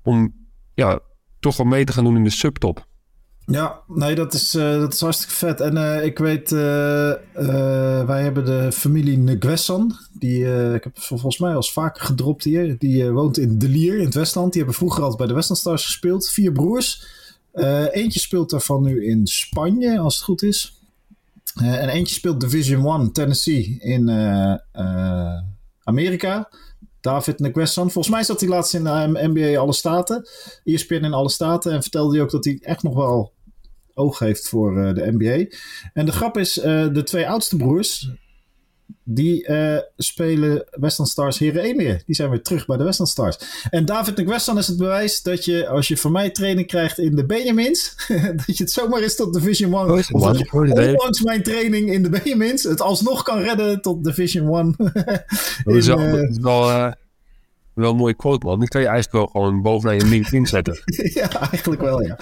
om 0.02 0.34
ja, 0.74 1.00
toch 1.40 1.56
wel 1.56 1.66
mee 1.66 1.84
te 1.84 1.92
gaan 1.92 2.04
doen 2.04 2.16
in 2.16 2.24
de 2.24 2.30
subtop. 2.30 2.88
Ja, 3.50 3.80
nee, 3.86 4.14
dat 4.14 4.34
is, 4.34 4.54
uh, 4.54 4.80
dat 4.80 4.92
is 4.92 5.00
hartstikke 5.00 5.34
vet. 5.34 5.60
En 5.60 5.76
uh, 5.76 6.04
ik 6.04 6.18
weet, 6.18 6.50
wij 6.50 8.22
hebben 8.22 8.44
de 8.44 8.72
familie 8.72 9.18
Nguessan. 9.18 9.96
Die, 10.12 10.72
ik 10.74 10.84
heb 10.84 10.98
volgens 10.98 11.38
mij 11.38 11.54
al 11.54 11.62
vaker 11.62 12.04
gedropt 12.04 12.44
hier. 12.44 12.78
Die 12.78 13.10
woont 13.10 13.38
in 13.38 13.58
De 13.58 13.68
Lier 13.68 13.98
in 13.98 14.04
het 14.04 14.14
Westland. 14.14 14.52
Die 14.52 14.60
hebben 14.60 14.78
vroeger 14.78 15.00
altijd 15.00 15.18
bij 15.18 15.26
de 15.26 15.34
Westland 15.34 15.60
Stars 15.60 15.84
gespeeld. 15.84 16.28
Vier 16.28 16.52
broers. 16.52 17.06
eentje 17.90 18.20
speelt 18.20 18.50
daarvan 18.50 18.82
nu 18.82 19.06
in 19.06 19.26
Spanje, 19.26 19.98
als 19.98 20.14
het 20.14 20.24
goed 20.24 20.42
is. 20.42 20.82
en 21.54 21.88
eentje 21.88 22.14
speelt 22.14 22.40
Division 22.40 23.00
1 23.00 23.12
Tennessee 23.12 23.78
in 23.80 24.10
Amerika. 25.84 26.48
David 27.00 27.38
Nguessan. 27.38 27.90
Volgens 27.90 28.14
mij 28.14 28.22
zat 28.22 28.40
hij 28.40 28.48
laatst 28.48 28.74
in 28.74 28.84
de 28.84 29.28
NBA 29.32 29.58
Alle 29.58 29.72
Staten. 29.72 30.28
ESPN 30.64 30.94
in 30.94 31.12
Alle 31.12 31.30
Staten. 31.30 31.72
En 31.72 31.82
vertelde 31.82 32.14
hij 32.14 32.22
ook 32.22 32.30
dat 32.30 32.44
hij 32.44 32.58
echt 32.62 32.82
nog 32.82 32.94
wel 32.94 33.32
oog 33.94 34.18
heeft 34.18 34.48
voor 34.48 34.76
uh, 34.76 34.94
de 34.94 35.12
NBA. 35.12 35.56
En 35.92 36.06
de 36.06 36.12
grap 36.12 36.38
is, 36.38 36.58
uh, 36.58 36.64
de 36.92 37.02
twee 37.02 37.28
oudste 37.28 37.56
broers, 37.56 38.10
die 39.04 39.48
uh, 39.48 39.78
spelen 39.96 40.64
Western 40.70 41.08
Stars 41.08 41.38
Heren 41.38 41.62
Emir. 41.62 42.02
Die 42.06 42.14
zijn 42.14 42.30
weer 42.30 42.42
terug 42.42 42.66
bij 42.66 42.76
de 42.76 42.84
Western 42.84 43.08
Stars. 43.08 43.38
En 43.70 43.84
David 43.84 44.16
Nguessan 44.16 44.58
is 44.58 44.66
het 44.66 44.76
bewijs 44.76 45.22
dat 45.22 45.44
je, 45.44 45.68
als 45.68 45.88
je 45.88 45.96
van 45.96 46.12
mij 46.12 46.30
training 46.30 46.66
krijgt 46.66 46.98
in 46.98 47.16
de 47.16 47.26
Benjamins, 47.26 47.94
dat 48.46 48.56
je 48.56 48.62
het 48.62 48.72
zomaar 48.72 49.02
is 49.02 49.16
tot 49.16 49.34
Division 49.34 49.72
1. 49.72 49.80
Oh, 49.80 49.98
of 50.10 50.22
dat 50.22 50.38
je 50.38 50.52
ondanks 50.52 51.22
mijn 51.22 51.42
training 51.42 51.92
in 51.92 52.02
de 52.02 52.08
Benjamins 52.08 52.62
het 52.62 52.80
alsnog 52.80 53.22
kan 53.22 53.38
redden 53.38 53.80
tot 53.80 54.04
Division 54.04 54.56
1. 54.56 54.74
dat 55.64 55.74
is 55.74 55.86
wel, 55.86 55.96
dat 55.96 56.30
is 56.30 56.38
wel 57.80 57.90
een 57.90 57.96
mooie 57.96 58.14
quote, 58.14 58.46
man. 58.46 58.58
Die 58.58 58.68
kan 58.68 58.80
je 58.80 58.86
eigenlijk 58.86 59.16
wel 59.16 59.26
gewoon 59.26 59.62
bovenaan 59.62 59.96
je 59.96 60.06
LinkedIn 60.06 60.46
zetten. 60.46 60.78
ja, 61.20 61.40
eigenlijk 61.50 61.80
wel, 61.80 62.02
ja. 62.02 62.18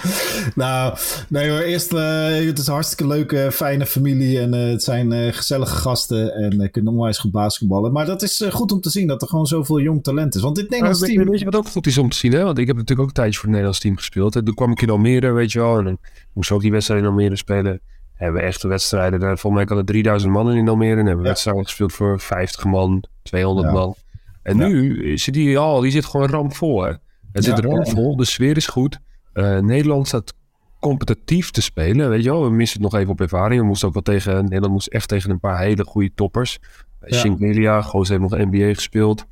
nou, 0.55 0.97
nee 1.29 1.49
hoor. 1.49 1.59
Eerst, 1.59 1.93
uh, 1.93 2.23
het 2.27 2.57
is 2.57 2.67
een 2.67 2.73
hartstikke 2.73 3.07
leuke, 3.07 3.49
fijne 3.51 3.85
familie. 3.85 4.39
En 4.39 4.53
uh, 4.53 4.69
het 4.69 4.83
zijn 4.83 5.11
uh, 5.11 5.33
gezellige 5.33 5.75
gasten. 5.75 6.33
En 6.33 6.71
kunnen 6.71 6.93
onwijs 6.93 7.17
goed 7.17 7.31
basketballen. 7.31 7.91
Maar 7.91 8.05
dat 8.05 8.21
is 8.21 8.43
goed 8.49 8.71
om 8.71 8.81
te 8.81 8.89
zien 8.89 9.07
dat 9.07 9.21
er 9.21 9.27
gewoon 9.27 9.47
zoveel 9.47 9.79
jong 9.79 10.03
talent 10.03 10.35
is. 10.35 10.41
Want 10.41 10.55
dit 10.55 10.69
Nederlands 10.69 10.99
team... 10.99 11.29
Weet 11.29 11.39
je 11.39 11.45
wat 11.45 11.55
ook 11.55 11.67
goed 11.67 11.87
is 11.87 11.97
om 11.97 12.09
te 12.09 12.17
zien, 12.17 12.31
hè? 12.31 12.43
Want 12.43 12.57
ik 12.57 12.67
heb 12.67 12.75
natuurlijk 12.75 13.01
ook 13.01 13.07
een 13.07 13.21
tijdje 13.21 13.33
voor 13.33 13.43
het 13.43 13.51
Nederlands 13.51 13.79
team 13.79 13.95
gespeeld. 13.97 14.33
Hè? 14.33 14.43
Toen 14.43 14.55
kwam 14.55 14.71
ik 14.71 14.81
in 14.81 14.89
Almere, 14.89 15.31
weet 15.31 15.51
je 15.51 15.59
wel. 15.59 15.77
En 15.77 15.83
dan 15.83 15.97
moest 16.33 16.51
ook 16.51 16.61
die 16.61 16.71
wedstrijd 16.71 17.01
in 17.01 17.07
Almere 17.07 17.35
spelen. 17.35 17.81
Hebben 18.13 18.41
we 18.41 18.47
echte 18.47 18.67
wedstrijden. 18.67 19.19
Daar, 19.19 19.37
volgens 19.37 19.63
mij 19.63 19.75
hadden 19.75 19.85
3000 19.85 20.31
man 20.31 20.51
in 20.51 20.69
Almere. 20.69 20.99
En 20.99 21.05
hebben 21.05 21.23
ja. 21.23 21.29
wedstrijden 21.29 21.63
gespeeld 21.63 21.93
voor 21.93 22.19
50 22.19 22.63
man, 22.63 23.03
200 23.23 23.67
ja. 23.67 23.73
man. 23.73 23.95
En 24.43 24.57
ja. 24.57 24.67
nu 24.67 25.17
zit 25.17 25.33
die 25.33 25.57
al, 25.57 25.81
die 25.81 25.91
zit 25.91 26.05
gewoon 26.05 26.29
rampvol. 26.29 26.83
Hè? 26.83 26.93
Het 27.31 27.43
zit 27.43 27.57
ja, 27.57 27.63
rampvol, 27.63 28.15
de 28.15 28.25
sfeer 28.25 28.57
is 28.57 28.67
goed. 28.67 28.99
Uh, 29.33 29.59
Nederland 29.59 30.07
staat 30.07 30.33
competitief 30.79 31.51
te 31.51 31.61
spelen, 31.61 32.09
weet 32.09 32.23
je 32.23 32.29
wel. 32.29 32.43
We 32.43 32.49
missen 32.49 32.81
het 32.81 32.91
nog 32.91 32.99
even 32.99 33.11
op 33.11 33.21
ervaring. 33.21 33.61
We 33.61 33.67
moesten 33.67 33.87
ook 33.87 33.93
wel 33.93 34.03
tegen, 34.03 34.43
Nederland 34.43 34.73
moest 34.73 34.87
echt 34.87 35.07
tegen 35.07 35.29
een 35.29 35.39
paar 35.39 35.59
hele 35.59 35.83
goede 35.83 36.11
toppers. 36.15 36.59
Ja. 37.05 37.17
Shink 37.17 37.39
Melia, 37.39 37.81
Goos 37.81 38.09
heeft 38.09 38.21
nog 38.21 38.37
NBA 38.37 38.73
gespeeld. 38.73 39.25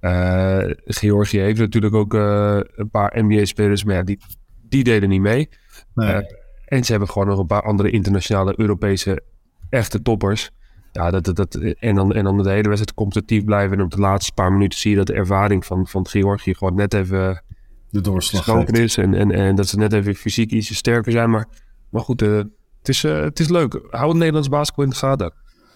Uh, 0.00 0.64
Georgië 0.84 1.38
heeft 1.38 1.58
natuurlijk 1.58 1.94
ook 1.94 2.14
uh, 2.14 2.60
een 2.74 2.90
paar 2.90 3.24
NBA-spelers, 3.24 3.84
maar 3.84 3.94
ja, 3.94 4.02
die, 4.02 4.18
die 4.68 4.84
deden 4.84 5.08
niet 5.08 5.20
mee. 5.20 5.48
Nee. 5.94 6.22
en 6.64 6.84
ze 6.84 6.90
hebben 6.90 7.08
gewoon 7.08 7.28
nog 7.28 7.38
een 7.38 7.46
paar 7.46 7.62
andere 7.62 7.90
internationale 7.90 8.54
Europese 8.56 9.22
echte 9.68 10.02
toppers. 10.02 10.50
Ja, 10.92 11.10
dat, 11.10 11.24
dat, 11.24 11.36
dat, 11.36 11.54
en, 11.54 11.94
dan, 11.94 12.12
en 12.12 12.24
dan 12.24 12.42
de 12.42 12.50
hele 12.50 12.68
wedstrijd 12.68 12.94
competitief 12.94 13.44
blijven. 13.44 13.78
En 13.78 13.84
op 13.84 13.90
de 13.90 14.00
laatste 14.00 14.32
paar 14.32 14.52
minuten 14.52 14.78
zie 14.78 14.90
je 14.90 14.96
dat 14.96 15.06
de 15.06 15.12
ervaring 15.12 15.64
van, 15.64 15.86
van 15.86 16.08
Georgië 16.08 16.54
gewoon 16.54 16.74
net 16.74 16.94
even 16.94 17.42
de 17.90 18.00
doorslag 18.00 18.66
is. 18.66 18.96
En, 18.96 19.14
en, 19.14 19.30
en 19.30 19.54
dat 19.54 19.68
ze 19.68 19.78
net 19.78 19.92
even 19.92 20.14
fysiek 20.14 20.50
ietsje 20.50 20.74
sterker 20.74 21.12
zijn. 21.12 21.30
Maar, 21.30 21.48
maar 21.90 22.02
goed, 22.02 22.22
uh, 22.22 22.36
het, 22.36 22.88
is, 22.88 23.04
uh, 23.04 23.20
het 23.20 23.40
is 23.40 23.48
leuk. 23.48 23.80
Hou 23.90 24.08
het 24.08 24.16
Nederlands 24.16 24.48
basketbal 24.48 24.84
in 24.84 24.90
de 24.90 24.96
gaten. 24.96 25.32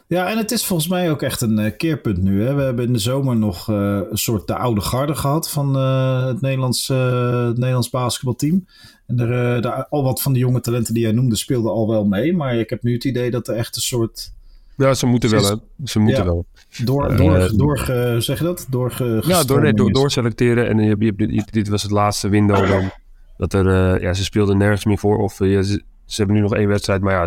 Ja, 0.08 0.30
en 0.30 0.36
het 0.36 0.50
is 0.50 0.64
volgens 0.66 0.88
mij 0.88 1.10
ook 1.10 1.22
echt 1.22 1.40
een 1.40 1.58
uh, 1.58 1.76
keerpunt 1.76 2.22
nu. 2.22 2.44
Hè? 2.44 2.54
We 2.54 2.62
hebben 2.62 2.86
in 2.86 2.92
de 2.92 2.98
zomer 2.98 3.36
nog 3.36 3.68
een 3.68 4.08
soort 4.12 4.46
de 4.46 4.56
oude 4.56 4.80
garde 4.80 5.14
gehad 5.14 5.50
van 5.50 5.74
het, 5.74 6.40
Nederlands, 6.40 6.88
het 6.88 7.56
Nederlands 7.56 7.90
basketbalteam. 7.90 8.66
En 9.06 9.18
er, 9.18 9.62
daar, 9.62 9.86
al 9.88 10.02
wat 10.02 10.22
van 10.22 10.32
de 10.32 10.38
jonge 10.38 10.60
talenten 10.60 10.94
die 10.94 11.02
jij 11.02 11.12
noemde 11.12 11.36
speelden 11.36 11.72
al 11.72 11.88
wel 11.88 12.04
mee. 12.04 12.36
Maar 12.36 12.54
ik 12.54 12.70
heb 12.70 12.82
nu 12.82 12.92
het 12.92 13.04
idee 13.04 13.30
dat 13.30 13.48
er 13.48 13.56
echt 13.56 13.76
een 13.76 13.82
soort 13.82 14.34
ja, 14.76 14.94
ze 14.94 15.06
moeten 15.06 15.30
wel, 15.30 15.44
hè. 15.44 15.54
Ze 15.84 15.98
moeten 15.98 16.24
ja. 16.24 16.30
wel. 16.30 16.46
Door, 16.84 17.16
door, 17.16 17.36
uh, 17.36 17.50
door 17.56 17.78
zeg 18.22 18.38
je 18.38 18.44
dat? 18.44 18.66
Door 18.70 19.22
ja, 19.26 19.44
door, 19.44 19.60
nee, 19.60 19.72
door, 19.72 19.92
doorselecteren. 19.92 20.68
En 20.68 20.78
je, 20.78 20.96
je, 20.98 21.44
dit 21.50 21.68
was 21.68 21.82
het 21.82 21.90
laatste 21.90 22.28
window 22.28 22.68
dan. 22.68 22.90
Dat 23.36 23.52
er, 23.52 23.66
uh, 23.66 24.00
ja, 24.02 24.12
ze 24.12 24.24
speelden 24.24 24.58
nergens 24.58 24.84
meer 24.84 24.98
voor. 24.98 25.18
Of 25.18 25.32
ze, 25.32 25.82
ze, 26.04 26.16
hebben 26.16 26.36
nu 26.36 26.42
nog 26.42 26.54
één 26.54 26.68
wedstrijd, 26.68 27.00
maar 27.00 27.12
ja, 27.12 27.26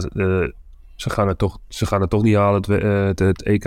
ze, 0.96 1.10
gaan 1.10 1.28
het 1.28 1.38
toch, 1.38 1.60
ze 1.68 1.86
gaan 1.86 2.02
het 2.02 2.10
toch 2.10 2.24
niet 2.24 2.36
halen, 2.36 2.62
het, 2.62 2.84
het, 2.84 3.20
het 3.20 3.44
EK. 3.44 3.64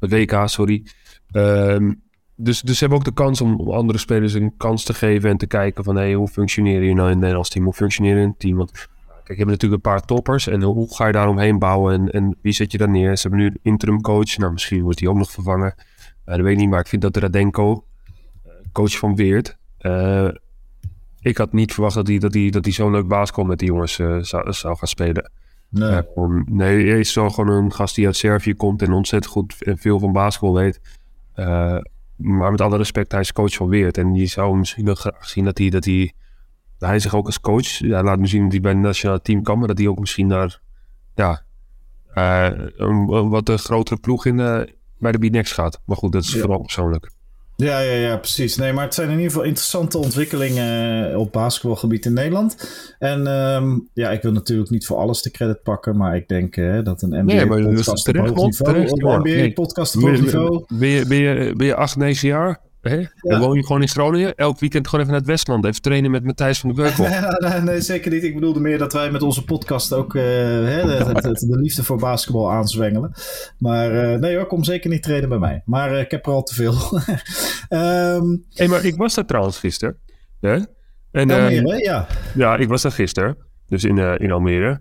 Het 0.00 0.10
WK, 0.10 0.42
sorry. 0.44 0.86
Um, 1.32 2.02
dus, 2.36 2.60
dus 2.60 2.74
ze 2.74 2.80
hebben 2.80 2.98
ook 2.98 3.04
de 3.04 3.22
kans 3.22 3.40
om, 3.40 3.60
om 3.60 3.70
andere 3.70 3.98
spelers 3.98 4.32
een 4.32 4.56
kans 4.56 4.84
te 4.84 4.94
geven 4.94 5.30
en 5.30 5.36
te 5.36 5.46
kijken 5.46 5.84
van 5.84 5.96
hey, 5.96 6.14
hoe 6.14 6.28
functioneer 6.28 6.82
je 6.82 6.94
nou 6.94 7.06
in 7.06 7.10
het 7.10 7.18
Nederlands 7.18 7.50
team? 7.50 7.64
Hoe 7.64 7.74
functioneer 7.74 8.14
je 8.16 8.22
in 8.22 8.28
het 8.28 8.38
team? 8.38 8.56
Want 8.56 8.88
Kijk, 9.24 9.38
je 9.38 9.44
hebt 9.44 9.50
natuurlijk 9.50 9.84
een 9.84 9.92
paar 9.92 10.04
toppers. 10.04 10.46
En 10.46 10.62
hoe 10.62 10.94
ga 10.94 11.06
je 11.06 11.12
daaromheen 11.12 11.58
bouwen? 11.58 11.94
En, 11.94 12.10
en 12.10 12.36
wie 12.42 12.52
zet 12.52 12.72
je 12.72 12.78
dan 12.78 12.90
neer? 12.90 13.16
Ze 13.16 13.28
hebben 13.28 13.40
nu 13.40 13.46
een 13.46 13.58
interim 13.62 14.00
coach. 14.00 14.36
Nou, 14.36 14.52
misschien 14.52 14.82
wordt 14.82 15.00
hij 15.00 15.08
ook 15.08 15.16
nog 15.16 15.30
vervangen. 15.30 15.74
Uh, 15.76 16.34
dat 16.34 16.40
weet 16.40 16.52
ik 16.52 16.58
niet. 16.58 16.70
Maar 16.70 16.80
ik 16.80 16.86
vind 16.86 17.02
dat 17.02 17.16
Radenko, 17.16 17.84
coach 18.72 18.98
van 18.98 19.16
Weert... 19.16 19.56
Uh, 19.80 20.28
ik 21.20 21.36
had 21.36 21.52
niet 21.52 21.72
verwacht 21.72 21.94
dat 21.94 22.06
hij, 22.06 22.18
dat 22.18 22.34
hij, 22.34 22.50
dat 22.50 22.64
hij 22.64 22.74
zo'n 22.74 22.90
leuk 22.90 23.08
baas 23.08 23.30
kon 23.30 23.46
met 23.46 23.58
die 23.58 23.68
jongens 23.68 23.98
uh, 23.98 24.22
zou, 24.22 24.52
zou 24.52 24.76
gaan 24.76 24.88
spelen. 24.88 25.30
Nee. 25.68 26.02
Nee, 26.44 26.88
hij 26.88 26.98
is 26.98 27.12
zo 27.12 27.30
gewoon 27.30 27.64
een 27.64 27.72
gast 27.72 27.94
die 27.94 28.06
uit 28.06 28.16
Servië 28.16 28.54
komt 28.54 28.82
en 28.82 28.92
ontzettend 28.92 29.32
goed 29.32 29.62
en 29.62 29.78
veel 29.78 29.98
van 29.98 30.12
basketbal 30.12 30.54
weet. 30.54 30.80
Eh, 31.32 31.78
maar 32.16 32.50
met 32.50 32.60
alle 32.60 32.76
respect, 32.76 33.12
hij 33.12 33.20
is 33.20 33.32
coach 33.32 33.54
van 33.54 33.68
Weert. 33.68 33.98
En 33.98 34.14
je 34.14 34.26
zou 34.26 34.56
misschien 34.56 34.84
wel 34.84 34.94
graag 34.94 35.28
zien 35.28 35.44
dat 35.44 35.58
hij, 35.58 35.70
dat 35.70 35.84
hij, 35.84 36.12
hij 36.88 36.98
zich 36.98 37.14
ook 37.14 37.26
als 37.26 37.40
coach, 37.40 37.66
ja, 37.78 38.02
laat 38.02 38.18
me 38.18 38.26
zien 38.26 38.42
dat 38.42 38.52
hij 38.52 38.60
bij 38.60 38.72
het 38.72 38.80
nationale 38.80 39.20
team 39.22 39.42
kan, 39.42 39.58
maar 39.58 39.68
dat 39.68 39.78
hij 39.78 39.86
ook 39.86 39.98
misschien 39.98 40.26
naar, 40.26 40.60
ja, 41.14 41.42
eh, 42.14 42.50
een, 42.76 43.08
een 43.12 43.28
wat 43.28 43.48
een 43.48 43.58
grotere 43.58 44.00
ploeg 44.00 44.26
in, 44.26 44.40
eh, 44.40 44.60
bij 44.98 45.12
de 45.12 45.18
B-Next 45.18 45.52
gaat. 45.52 45.80
Maar 45.84 45.96
goed, 45.96 46.12
dat 46.12 46.22
is 46.22 46.32
Ja. 46.32 46.40
vooral 46.40 46.60
persoonlijk. 46.60 47.10
Ja, 47.56 47.78
ja, 47.80 47.92
ja, 47.92 48.16
precies. 48.16 48.56
Nee, 48.56 48.72
maar 48.72 48.84
het 48.84 48.94
zijn 48.94 49.06
in 49.08 49.14
ieder 49.14 49.30
geval 49.30 49.44
interessante 49.46 49.98
ontwikkelingen 49.98 51.10
eh, 51.12 51.18
op 51.18 51.32
basketbalgebied 51.32 52.04
in 52.04 52.12
Nederland. 52.12 52.72
En 52.98 53.26
ehm, 53.26 53.78
ja, 53.92 54.10
ik 54.10 54.22
wil 54.22 54.32
natuurlijk 54.32 54.70
niet 54.70 54.86
voor 54.86 54.96
alles 54.96 55.22
de 55.22 55.30
credit 55.30 55.62
pakken, 55.62 55.96
maar 55.96 56.16
ik 56.16 56.28
denk 56.28 56.54
dat 56.84 57.02
een 57.02 57.24
Nee, 57.24 57.44
NBA-podcast 57.44 57.88
op 58.08 58.14
terecht, 58.14 58.34
hoog 58.34 58.44
niveau, 58.44 58.72
Terecht, 58.74 59.02
een. 59.02 59.22
Nee. 59.22 59.46
NBA-podcast 59.46 59.96
op 59.96 60.00
Ben 60.02 60.10
hoog 60.10 60.18
je, 60.18 60.24
niveau. 60.24 60.64
ben, 60.68 60.88
je, 60.88 61.06
ben, 61.06 61.18
je, 61.18 61.52
ben 61.56 61.66
je 61.66 61.74
acht, 61.74 61.96
negen 61.96 62.28
jaar? 62.28 62.60
Hè? 62.82 63.02
Dan 63.20 63.40
woon 63.40 63.56
je 63.56 63.66
gewoon 63.66 63.82
in 63.82 63.88
Groningen. 63.88 64.34
Elk 64.34 64.58
weekend 64.58 64.84
gewoon 64.88 65.00
even 65.00 65.12
naar 65.12 65.22
het 65.22 65.30
Westland. 65.30 65.64
Even 65.64 65.82
trainen 65.82 66.10
met 66.10 66.24
Matthijs 66.24 66.60
van 66.60 66.68
de 66.68 66.74
Beukel. 66.82 67.06
Nee, 67.62 67.80
zeker 67.80 68.10
niet. 68.10 68.22
Ik 68.22 68.34
bedoelde 68.34 68.60
meer 68.60 68.78
dat 68.78 68.92
wij 68.92 69.10
met 69.10 69.22
onze 69.22 69.44
podcast 69.44 69.92
ook 69.92 70.14
eh, 70.14 70.22
hè, 70.22 70.82
de, 70.82 71.04
de, 71.14 71.20
de- 71.20 71.46
de 71.48 71.58
liefde 71.58 71.82
voor 71.84 71.98
basketbal 71.98 72.50
aanzwengelen. 72.50 73.12
Maar 73.58 74.12
eh, 74.12 74.18
nee 74.18 74.36
hoor, 74.36 74.46
kom 74.46 74.64
zeker 74.64 74.90
niet 74.90 75.02
trainen 75.02 75.28
bij 75.28 75.38
mij. 75.38 75.62
Maar 75.64 75.92
eh, 75.92 76.00
ik 76.00 76.10
heb 76.10 76.26
er 76.26 76.32
al 76.32 76.42
te 76.42 76.54
veel. 76.54 76.74
Ehm 77.68 78.36
maar 78.70 78.84
ik 78.84 78.96
was 78.96 79.14
daar 79.14 79.26
trouwens 79.26 79.58
gisteren. 79.58 79.96
Hè? 80.40 80.58
En, 81.10 81.30
Almere, 81.30 81.78
ja. 81.84 82.06
ja, 82.34 82.56
ik 82.56 82.68
was 82.68 82.82
daar 82.82 82.92
gisteren. 82.92 83.36
Dus 83.66 83.84
in, 83.84 83.98
in 83.98 84.32
Almere. 84.32 84.80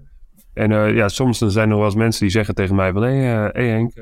En 0.54 0.94
ja, 0.96 1.08
soms 1.08 1.40
dan 1.40 1.52
zijn 1.52 1.70
er 1.70 1.76
wel 1.76 1.86
eens 1.86 1.96
mensen 1.96 2.22
die 2.22 2.32
zeggen 2.32 2.56
tegen 2.56 2.76
mij 2.76 2.92
van... 2.92 3.02
Hé 3.04 3.10
hey, 3.24 3.50
hey 3.54 3.68
Henk, 3.68 3.96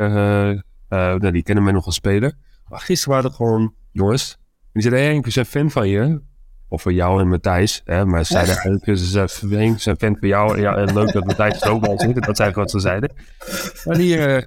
nou, 1.21 1.31
die 1.31 1.43
kennen 1.43 1.63
mij 1.63 1.73
nog 1.73 1.85
wel 1.85 1.93
spelen. 1.93 2.37
Maar 2.69 2.79
gisteren 2.79 3.13
waren 3.13 3.27
het 3.29 3.35
gewoon 3.37 3.73
jongens. 3.91 4.37
En 4.39 4.81
die 4.81 4.81
zeiden, 4.81 5.11
hey 5.11 5.21
we 5.21 5.29
zijn 5.29 5.45
fan 5.45 5.71
van 5.71 5.89
je. 5.89 6.21
Of 6.67 6.81
van 6.81 6.93
jou 6.93 7.21
en 7.21 7.27
Matthijs. 7.27 7.81
Hè? 7.85 8.05
Maar 8.05 8.25
ze 8.25 8.31
zeiden 8.33 8.53
eigenlijk, 8.53 8.97
ze 8.97 9.05
zijn, 9.79 9.97
fan 9.97 10.17
van 10.19 10.27
jou. 10.27 10.55
En, 10.55 10.61
ja, 10.61 10.75
en 10.75 10.93
leuk 10.93 11.11
dat 11.11 11.25
Matthijs 11.25 11.61
er 11.61 11.71
ook 11.71 11.81
bij 11.81 11.97
zit. 11.97 12.15
Dat 12.15 12.29
is 12.29 12.39
eigenlijk 12.39 12.55
wat 12.55 12.71
ze 12.71 12.79
zeiden. 12.79 13.11
Maar 13.85 13.97
die, 13.97 14.17
eh, 14.17 14.37
eh, 14.37 14.43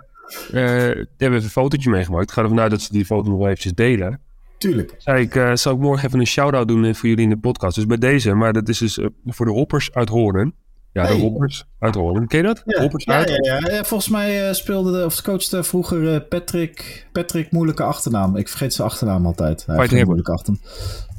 die 0.95 1.07
hebben 1.17 1.39
even 1.39 1.43
een 1.43 1.49
fotootje 1.49 1.91
meegemaakt. 1.91 2.23
Ik 2.23 2.31
ga 2.31 2.43
ervan 2.43 2.61
uit 2.61 2.71
dat 2.71 2.81
ze 2.81 2.93
die 2.93 3.05
foto 3.05 3.29
nog 3.29 3.39
wel 3.39 3.47
eventjes 3.47 3.73
delen. 3.73 4.21
Tuurlijk. 4.59 4.95
Zei 4.99 5.23
ik, 5.23 5.35
eh, 5.35 5.55
zal 5.55 5.73
ik 5.73 5.79
morgen 5.79 6.07
even 6.07 6.21
een 6.21 6.27
shout-out 6.27 6.69
doen 6.69 6.95
voor 6.95 7.09
jullie 7.09 7.25
in 7.25 7.31
de 7.31 7.39
podcast. 7.39 7.75
Dus 7.75 7.87
bij 7.87 7.97
deze, 7.97 8.35
maar 8.35 8.53
dat 8.53 8.69
is 8.69 8.79
dus 8.79 8.99
voor 9.25 9.47
de 9.47 9.53
hoppers 9.53 9.93
uit 9.93 10.09
Hoorn. 10.09 10.55
Ja, 10.93 11.07
de 11.07 11.13
hoppers 11.13 11.65
uit 11.79 11.95
Hoorn. 11.95 12.27
Ken 12.27 12.39
je 12.39 12.45
dat? 12.45 12.63
Ja, 12.65 12.81
Hoppers 12.81 13.05
ja, 13.05 13.13
uit? 13.15 13.29
ja, 13.29 13.37
ja. 13.59 13.71
Ja, 13.75 13.85
Volgens 13.85 14.09
mij 14.11 14.49
eh, 14.49 14.55
speelde 14.55 14.93
de, 14.99 15.05
of 15.05 15.23
coachte 15.23 15.63
vroeger 15.63 16.15
eh, 16.15 16.29
Patrick, 16.29 17.07
Patrick 17.13 17.51
moeilijke 17.51 17.83
achternaam. 17.83 18.37
Ik 18.37 18.49
vergeet 18.49 18.73
zijn 18.73 18.89
achternaam 18.89 19.27
altijd. 19.27 19.67
Hij 19.67 19.77
heeft 19.89 20.05
moeilijke 20.05 20.33
achternaam. 20.33 20.63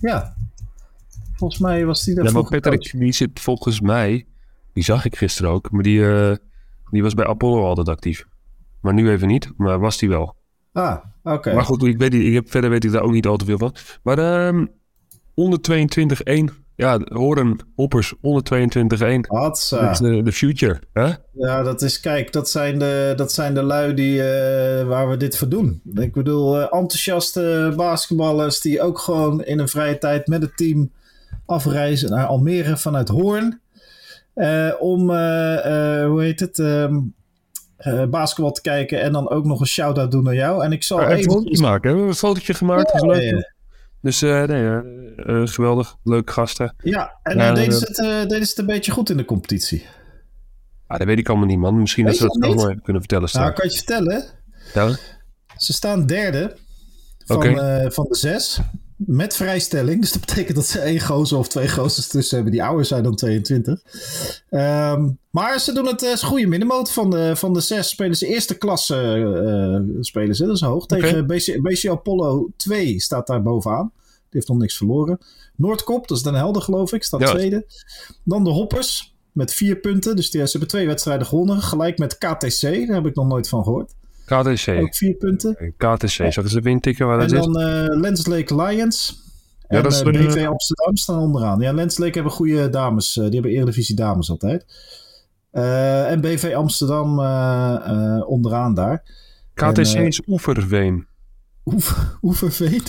Ja. 0.01 0.35
Volgens 1.35 1.59
mij 1.61 1.85
was 1.85 2.03
die 2.03 2.15
daar 2.15 2.23
Ja, 2.25 2.31
maar 2.31 2.43
Patrick, 2.43 2.91
die 2.97 3.11
zit 3.11 3.39
volgens 3.39 3.81
mij, 3.81 4.25
die 4.73 4.83
zag 4.83 5.05
ik 5.05 5.15
gisteren 5.15 5.51
ook, 5.51 5.71
maar 5.71 5.83
die, 5.83 6.05
eh, 6.11 6.35
die 6.89 7.03
was 7.03 7.13
bij 7.13 7.25
Apollo 7.25 7.63
altijd 7.65 7.89
actief. 7.89 8.25
Maar 8.81 8.93
nu 8.93 9.09
even 9.09 9.27
niet, 9.27 9.51
maar 9.57 9.79
was 9.79 9.97
die 9.97 10.09
wel. 10.09 10.25
coach. 10.73 11.01
Ah, 11.23 11.33
oké. 11.35 11.53
Maar 11.53 11.65
goed, 11.65 11.83
ik 11.83 11.97
weet, 11.97 12.11
niet- 12.11 12.25
ik 12.25 12.33
heb, 12.33 12.51
verder 12.51 12.69
weet 12.69 12.83
ik 12.83 12.91
daar 12.91 13.01
ook 13.01 13.11
niet 13.11 13.27
al 13.27 13.37
te 13.37 13.45
veel 13.45 13.57
van. 13.57 13.75
Maar 14.03 14.17
ehm 14.17 14.65
onder 15.33 15.59
22-1, 15.61 16.62
ja, 16.75 16.99
Hoorn, 17.03 17.59
hoppers, 17.75 18.13
onder 18.21 18.43
22-1. 18.43 19.19
Hatsa. 19.27 19.81
Dat 19.81 19.91
is 19.91 20.23
de, 20.23 20.31
future, 20.31 20.79
hè? 20.93 21.11
Ja, 21.31 21.63
dat 21.63 21.81
is, 21.81 21.99
kijk, 21.99 22.31
dat 22.31 22.49
zijn 22.49 22.79
de, 22.79 23.13
dat 23.15 23.31
zijn 23.33 23.53
de 23.53 23.63
lui 23.63 23.93
die, 23.93 24.21
eh, 24.23 24.87
waar 24.87 25.09
we 25.09 25.17
dit 25.17 25.37
voor 25.37 25.49
doen. 25.49 25.81
Ik 25.95 26.13
bedoel, 26.13 26.55
eh, 26.57 26.61
enthousiaste 26.79 27.73
basketballers 27.75 28.61
die 28.61 28.81
ook 28.81 28.99
gewoon 28.99 29.43
in 29.43 29.59
een 29.59 29.67
vrije 29.67 29.97
tijd 29.97 30.27
met 30.27 30.41
het 30.41 30.57
team 30.57 30.91
afreizen 31.45 32.09
naar 32.09 32.25
Almere 32.25 32.77
vanuit 32.77 33.07
Hoorn. 33.09 33.61
eh, 34.33 34.69
om, 34.79 34.99
hoe 35.09 36.17
heet 36.21 36.39
het, 36.39 36.59
eh, 37.83 38.03
basketbal 38.03 38.51
te 38.51 38.61
kijken 38.61 39.01
en 39.01 39.11
dan 39.11 39.29
ook 39.29 39.45
nog 39.45 39.59
een 39.59 39.65
shout-out 39.67 40.11
doen 40.11 40.23
naar 40.23 40.35
jou. 40.35 40.63
En 40.63 40.71
ik 40.71 40.83
zal 40.83 40.99
Oh, 40.99 41.09
even 41.09 41.61
maken. 41.61 41.87
Hebben 41.87 42.03
we 42.03 42.09
een 42.09 42.15
fotootje 42.15 42.53
gemaakt? 42.53 42.85
Dat 42.93 42.95
is 42.95 43.01
leuk. 43.01 43.21
Ja, 43.21 43.37
ja. 43.37 43.52
Dus 44.03 44.21
eh, 44.21 44.43
nee, 44.43 44.67
eh, 44.67 44.77
eh, 45.41 45.47
geweldig. 45.47 45.95
Leuke 46.03 46.31
gasten. 46.31 46.75
Ja, 46.77 47.19
en 47.23 47.53
deden, 47.55 47.73
ze 47.73 47.85
het, 47.85 47.99
eh, 47.99 48.05
deden 48.21 48.29
ze 48.45 48.49
het 48.49 48.57
een 48.57 48.65
beetje 48.65 48.91
goed 48.91 49.09
in 49.09 49.17
de 49.17 49.25
competitie? 49.25 49.85
Ah, 50.87 50.97
dat 50.97 51.07
weet 51.07 51.17
ik 51.17 51.29
allemaal 51.29 51.47
niet, 51.47 51.57
man. 51.57 51.79
Misschien 51.79 52.05
Weet 52.05 52.19
dat 52.19 52.31
ze 52.33 52.39
dat 52.39 52.49
nog 52.55 52.63
even 52.69 52.81
kunnen 52.81 53.01
vertellen 53.01 53.29
Nou, 53.33 53.45
straks. 53.53 53.59
kan 53.59 53.69
je 53.69 53.75
vertellen, 53.77 54.25
Ja? 54.73 54.97
Ze 55.57 55.73
staan 55.73 56.05
derde 56.05 56.55
van, 57.25 57.43
eh, 57.59 57.89
van 57.89 58.05
de 58.09 58.15
zes. 58.15 58.59
Met 58.97 59.35
vrijstelling. 59.35 60.01
Dus 60.01 60.11
dat 60.11 60.25
betekent 60.25 60.55
dat 60.55 60.65
ze 60.65 60.79
één 60.79 60.99
gozer 60.99 61.37
of 61.37 61.47
twee 61.47 61.69
gozers 61.69 62.07
tussen 62.07 62.35
hebben 62.35 62.53
die 62.53 62.63
ouder 62.63 62.85
zijn 62.85 63.03
dan 63.03 63.15
22. 63.15 63.81
Ehm, 64.49 65.09
maar 65.29 65.59
ze 65.59 65.73
doen 65.73 65.87
het 65.87 66.03
uh, 66.03 66.15
goede 66.15 66.47
middenmoot. 66.47 66.91
Van 66.91 67.09
de, 67.09 67.35
van 67.35 67.53
de 67.53 67.61
zes 67.61 67.89
spelen 67.89 68.15
ze 68.15 68.27
eerste 68.27 68.57
klasse 68.57 68.95
eh, 68.95 70.01
spelen 70.01 70.35
ze. 70.35 70.45
Dat 70.45 70.55
is 70.55 70.61
hoog. 70.61 70.85
Tegen 70.85 71.27
BC, 71.27 71.61
BC 71.61 71.87
Apollo 71.89 72.49
2 72.55 72.99
staat 73.01 73.27
daar 73.27 73.41
bovenaan. 73.41 73.91
Die 73.93 74.41
heeft 74.41 74.47
nog 74.47 74.57
niks 74.57 74.77
verloren. 74.77 75.17
Noordkop, 75.55 76.07
dat 76.07 76.17
is 76.17 76.23
Den 76.23 76.33
Helder 76.33 76.61
geloof 76.61 76.93
ik, 76.93 77.03
staat 77.03 77.19
Ja. 77.19 77.29
tweede. 77.29 77.65
Dan 78.23 78.43
de 78.43 78.49
Hoppers 78.49 79.15
met 79.31 79.53
vier 79.53 79.75
punten. 79.75 80.15
Dus 80.15 80.31
die, 80.31 80.41
ze 80.45 80.51
hebben 80.51 80.69
twee 80.69 80.87
wedstrijden 80.87 81.27
gewonnen. 81.27 81.61
Gelijk 81.61 81.97
met 81.97 82.17
KTC, 82.17 82.61
daar 82.61 82.95
heb 82.95 83.05
ik 83.05 83.15
nog 83.15 83.27
nooit 83.27 83.49
van 83.49 83.63
gehoord. 83.63 83.93
KTC. 84.41 84.67
Ook 84.81 84.95
vier 84.95 85.15
punten. 85.15 85.73
KTC. 85.77 86.07
Zal 86.09 86.25
ik 86.27 86.35
eens 86.35 86.55
even 86.55 86.71
intikken 86.71 87.07
waar 87.07 87.19
En 87.19 87.27
dat 87.27 87.39
is? 87.39 87.45
dan 87.53 87.59
eh 87.61 87.99
Lens 87.99 88.25
Lake 88.27 88.55
Lions. 88.55 89.21
Ja, 89.67 89.77
en 89.77 89.83
dat 89.83 89.91
is 89.91 89.99
eh, 90.01 90.05
de- 90.05 90.11
BV 90.11 90.45
Amsterdam 90.47 90.95
staan 90.97 91.19
onderaan. 91.19 91.59
Ja, 91.59 91.71
Lens 91.73 91.97
Lake 91.97 92.13
hebben 92.13 92.31
goede 92.31 92.69
dames. 92.69 93.17
eh, 93.17 93.23
die 93.23 93.33
hebben 93.33 93.51
Eredivisie 93.51 93.95
dames 93.95 94.29
altijd. 94.29 94.65
Eh, 95.51 96.11
en 96.11 96.21
BV 96.21 96.53
Amsterdam 96.55 97.19
eh, 97.19 97.75
eh, 97.85 98.29
onderaan 98.29 98.73
daar. 98.73 99.03
KTC 99.53 99.77
en, 99.77 99.95
eh, 100.01 100.05
is 100.05 100.21
Oeverveen. 100.27 101.07
Oever, 101.65 102.17
Oeverveen. 102.21 102.81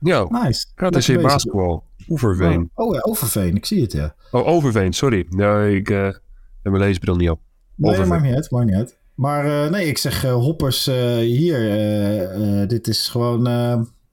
Ja, 0.00 0.26
Nice. 0.28 0.66
KTC 0.74 0.90
bezig. 0.92 1.20
basketbal. 1.22 1.84
Oeverveen. 2.08 2.70
Oh, 2.74 2.86
oh 2.86 2.94
ja, 2.94 3.00
Overveen. 3.00 3.56
Ik 3.56 3.66
zie 3.66 3.82
het, 3.82 3.92
ja. 3.92 4.14
Oh, 4.30 4.46
Overveen, 4.46 4.92
sorry. 4.92 5.26
Nee, 5.28 5.76
ik 5.76 5.90
eh, 5.90 6.02
heb 6.04 6.72
mijn 6.72 6.78
leesbril 6.78 7.16
niet 7.16 7.30
op. 7.30 7.40
Nee, 7.40 7.90
dat 7.90 7.90
Overveen. 7.90 8.08
maakt 8.08 8.22
niet 8.22 8.34
uit. 8.34 8.50
Maakt 8.50 8.66
niet 8.66 8.74
uit. 8.74 8.96
Maar 9.14 9.64
eh, 9.64 9.70
nee, 9.70 9.86
ik 9.86 9.98
zeg 9.98 10.24
eh, 10.24 10.34
hoppers 10.34 10.86
eh, 10.86 11.16
hier. 11.16 11.58
dit 12.68 12.88
is 12.88 13.08
gewoon... 13.08 13.48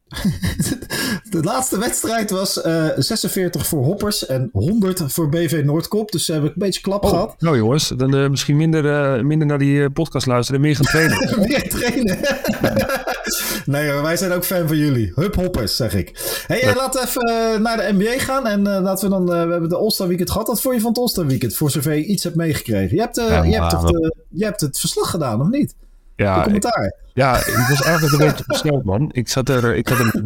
eh, 0.09 0.19
de 1.31 1.43
laatste 1.43 1.79
wedstrijd 1.79 2.29
was 2.29 2.61
eh 2.61 2.85
46 2.97 3.67
voor 3.67 3.83
hoppers 3.83 4.25
en 4.25 4.49
100 4.53 5.03
voor 5.07 5.29
BV 5.29 5.61
Noordkop. 5.65 6.11
Dus 6.11 6.25
ze 6.25 6.31
hebben 6.31 6.49
een 6.49 6.55
beetje 6.57 6.81
klap 6.81 7.03
Oh, 7.03 7.09
gehad. 7.09 7.35
nou 7.39 7.57
jongens, 7.57 7.87
dan 7.97 8.15
eh, 8.15 8.29
misschien 8.29 8.57
minder, 8.57 8.91
eh, 9.15 9.23
minder 9.23 9.47
naar 9.47 9.57
die 9.57 9.81
eh, 9.83 9.87
podcast 9.93 10.25
luisteren 10.25 10.61
en 10.61 10.67
meer 10.67 10.75
gaan 10.75 10.85
trainen. 10.95 11.47
Weer 11.47 11.69
trainen. 11.69 12.17
nee 13.65 13.89
hoor, 13.91 14.01
wij 14.01 14.17
zijn 14.17 14.31
ook 14.31 14.43
fan 14.45 14.67
van 14.67 14.77
jullie. 14.77 15.11
Hup 15.15 15.35
hoppers, 15.35 15.75
zeg 15.75 15.93
ik. 15.93 16.41
Hey, 16.47 16.61
eh, 16.61 16.75
laten 16.75 17.01
we 17.01 17.07
even 17.07 17.21
eh, 17.53 17.59
naar 17.59 17.77
de 17.77 17.93
NBA 17.93 18.19
gaan. 18.23 18.47
En 18.47 18.67
eh, 18.75 18.81
laten 18.81 19.09
we 19.09 19.15
dan... 19.15 19.33
eh, 19.33 19.43
we 19.45 19.51
hebben 19.51 19.69
de 19.69 19.77
All-Star 19.77 20.07
Weekend 20.07 20.31
gehad. 20.31 20.47
Wat 20.47 20.61
vond 20.61 20.75
je 20.75 20.81
van 20.81 20.89
het 20.89 20.99
All-Star 20.99 21.25
Weekend? 21.25 21.55
Voor 21.55 21.71
zover 21.71 21.93
je 21.93 22.05
iets 22.05 22.23
hebt 22.23 22.35
meegekregen. 22.35 22.95
Je 22.95 23.01
hebt, 23.01 23.17
eh, 23.17 23.27
Ja, 23.29 23.43
je, 23.43 23.53
hebt 23.59 23.69
toch 23.69 23.83
de- 23.91 24.15
je 24.29 24.43
hebt 24.45 24.61
het 24.61 24.79
verslag 24.79 25.09
gedaan, 25.09 25.41
of 25.41 25.47
niet? 25.49 25.75
De 26.15 26.23
ja, 26.23 26.37
ik, 26.37 26.43
commentaar. 26.43 26.93
Ja, 27.19 27.37
ik 27.37 27.65
was 27.69 27.81
eigenlijk 27.81 28.13
een 28.21 28.27
beetje 28.27 28.43
versneld, 28.43 28.83
man. 28.83 29.09
Ik 29.11 29.27
zat 29.27 29.49
er, 29.49 29.75
ik 29.75 29.87
had 29.87 29.97
hem. 29.97 30.25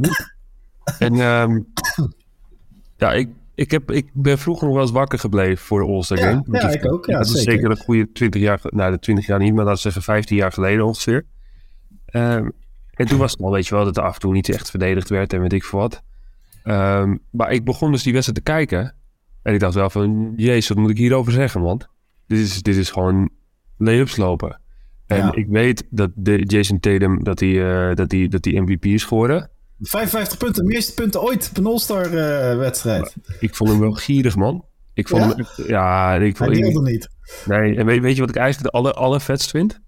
En 1.00 1.14
ehm, 1.14 1.60
ja, 2.98 3.14
ik, 3.14 3.30
ik, 3.56 3.72
heb, 3.72 3.92
ik 3.92 4.10
ben 4.14 4.38
vroeger 4.38 4.66
nog 4.66 4.74
wel 4.74 4.84
eens 4.84 4.92
wakker 4.92 5.20
gebleven 5.20 5.66
voor 5.66 5.80
de 5.80 5.88
All-Star 5.88 6.18
Ja, 6.18 6.30
Game. 6.30 6.44
ja, 6.60 6.70
ik 6.70 6.92
ook, 6.92 7.06
ja, 7.06 7.18
dat 7.18 7.28
is 7.28 7.44
zeker. 7.44 7.70
een 7.70 7.78
goede 7.78 8.12
20 8.12 8.42
jaar, 8.42 8.60
nou 8.64 8.92
de 8.92 9.00
20 9.00 9.26
jaar 9.26 9.40
niet, 9.40 9.54
maar 9.54 9.64
laten 9.66 9.76
we 9.76 9.82
zeggen 9.82 10.02
15 10.02 10.38
jaar 10.38 10.52
geleden 10.52 10.86
ongeveer. 10.86 11.26
Ehm, 12.06 12.50
en 12.94 13.06
toen 13.06 13.18
was 13.20 13.32
het 13.32 13.42
al, 13.42 13.52
weet 13.52 13.68
je 13.68 13.76
wel, 13.76 13.86
dat 13.86 13.98
er 13.98 14.04
af 14.04 14.14
en 14.14 14.20
toe 14.20 14.34
niet 14.34 14.50
echt 14.50 14.70
verdedigd 14.70 15.10
werd 15.10 15.34
en 15.34 15.42
weet 15.42 15.54
ik 15.54 15.64
veel 15.64 15.80
wat. 15.80 16.02
Ehm, 16.64 17.18
maar 17.30 17.52
ik 17.52 17.64
begon 17.64 17.92
dus 17.92 18.04
die 18.04 18.14
wedstrijd 18.14 18.46
te 18.46 18.52
kijken. 18.52 18.96
En 19.42 19.54
ik 19.54 19.60
dacht 19.60 19.74
wel 19.74 19.90
van, 19.90 20.34
jezus, 20.36 20.68
wat 20.68 20.78
moet 20.78 20.90
ik 20.90 20.98
hierover 20.98 21.32
zeggen, 21.32 21.62
man? 21.62 21.82
Dit 22.28 22.40
is, 22.40 22.62
dit 22.62 22.76
is 22.76 22.90
gewoon 22.90 23.30
layups 23.78 24.16
lopen. 24.16 24.62
En 25.14 25.26
Ja. 25.26 25.36
ik 25.36 25.48
weet 25.48 25.84
dat 25.90 26.12
de 26.16 26.44
Jason 26.46 26.80
Tatum, 26.80 27.24
dat 27.24 27.40
hij 27.40 27.90
eh, 27.90 27.96
dat 27.96 28.10
die, 28.10 28.28
dat 28.30 28.42
die 28.44 28.62
MVP 28.62 28.86
is 28.86 29.04
geworden. 29.04 29.50
55 29.80 30.38
punten, 30.38 30.66
meeste 30.66 30.94
punten 30.94 31.22
ooit 31.24 31.48
op 31.50 31.58
een 31.58 31.66
All-Star 31.66 32.06
eh, 32.06 32.58
wedstrijd. 32.58 33.16
Ik 33.40 33.56
vond 33.56 33.70
hem 33.70 33.80
wel 33.80 33.92
gierig, 33.92 34.36
man. 34.36 34.66
Ik 34.94 35.08
vond 35.08 35.22
Ja? 35.22 35.30
hem 35.30 35.40
echt- 35.40 35.68
ja, 35.68 36.14
ik 36.16 36.38
Hij 36.38 36.48
vond, 36.48 36.62
deelde 36.62 36.92
niet. 36.92 37.10
nee, 37.46 37.76
en 37.76 37.86
weet, 37.86 38.02
weet 38.02 38.16
je 38.16 38.22
wat 38.22 38.30
ik 38.30 38.36
eigenlijk 38.36 38.72
de 38.72 38.78
aller, 38.80 38.94
allervetst 38.94 39.50
vind? 39.50 39.80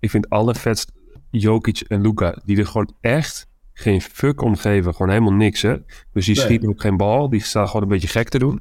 Ik 0.00 0.10
vind 0.10 0.28
allervetst 0.28 0.92
Jokic 1.30 1.80
en 1.80 2.00
Luca, 2.00 2.38
die 2.44 2.58
er 2.58 2.66
gewoon 2.66 2.94
echt 3.00 3.46
geen 3.72 4.00
fuck 4.00 4.42
om 4.42 4.56
geven. 4.56 4.92
Gewoon 4.94 5.12
helemaal 5.12 5.32
niks, 5.32 5.62
hè. 5.62 5.76
Dus 6.12 6.26
die 6.26 6.34
Nee. 6.36 6.44
schieten 6.44 6.68
ook 6.68 6.80
geen 6.80 6.96
bal. 6.96 7.28
Die 7.28 7.42
staan 7.42 7.66
gewoon 7.66 7.82
een 7.82 7.88
beetje 7.88 8.08
gek 8.08 8.28
te 8.28 8.38
doen. 8.38 8.60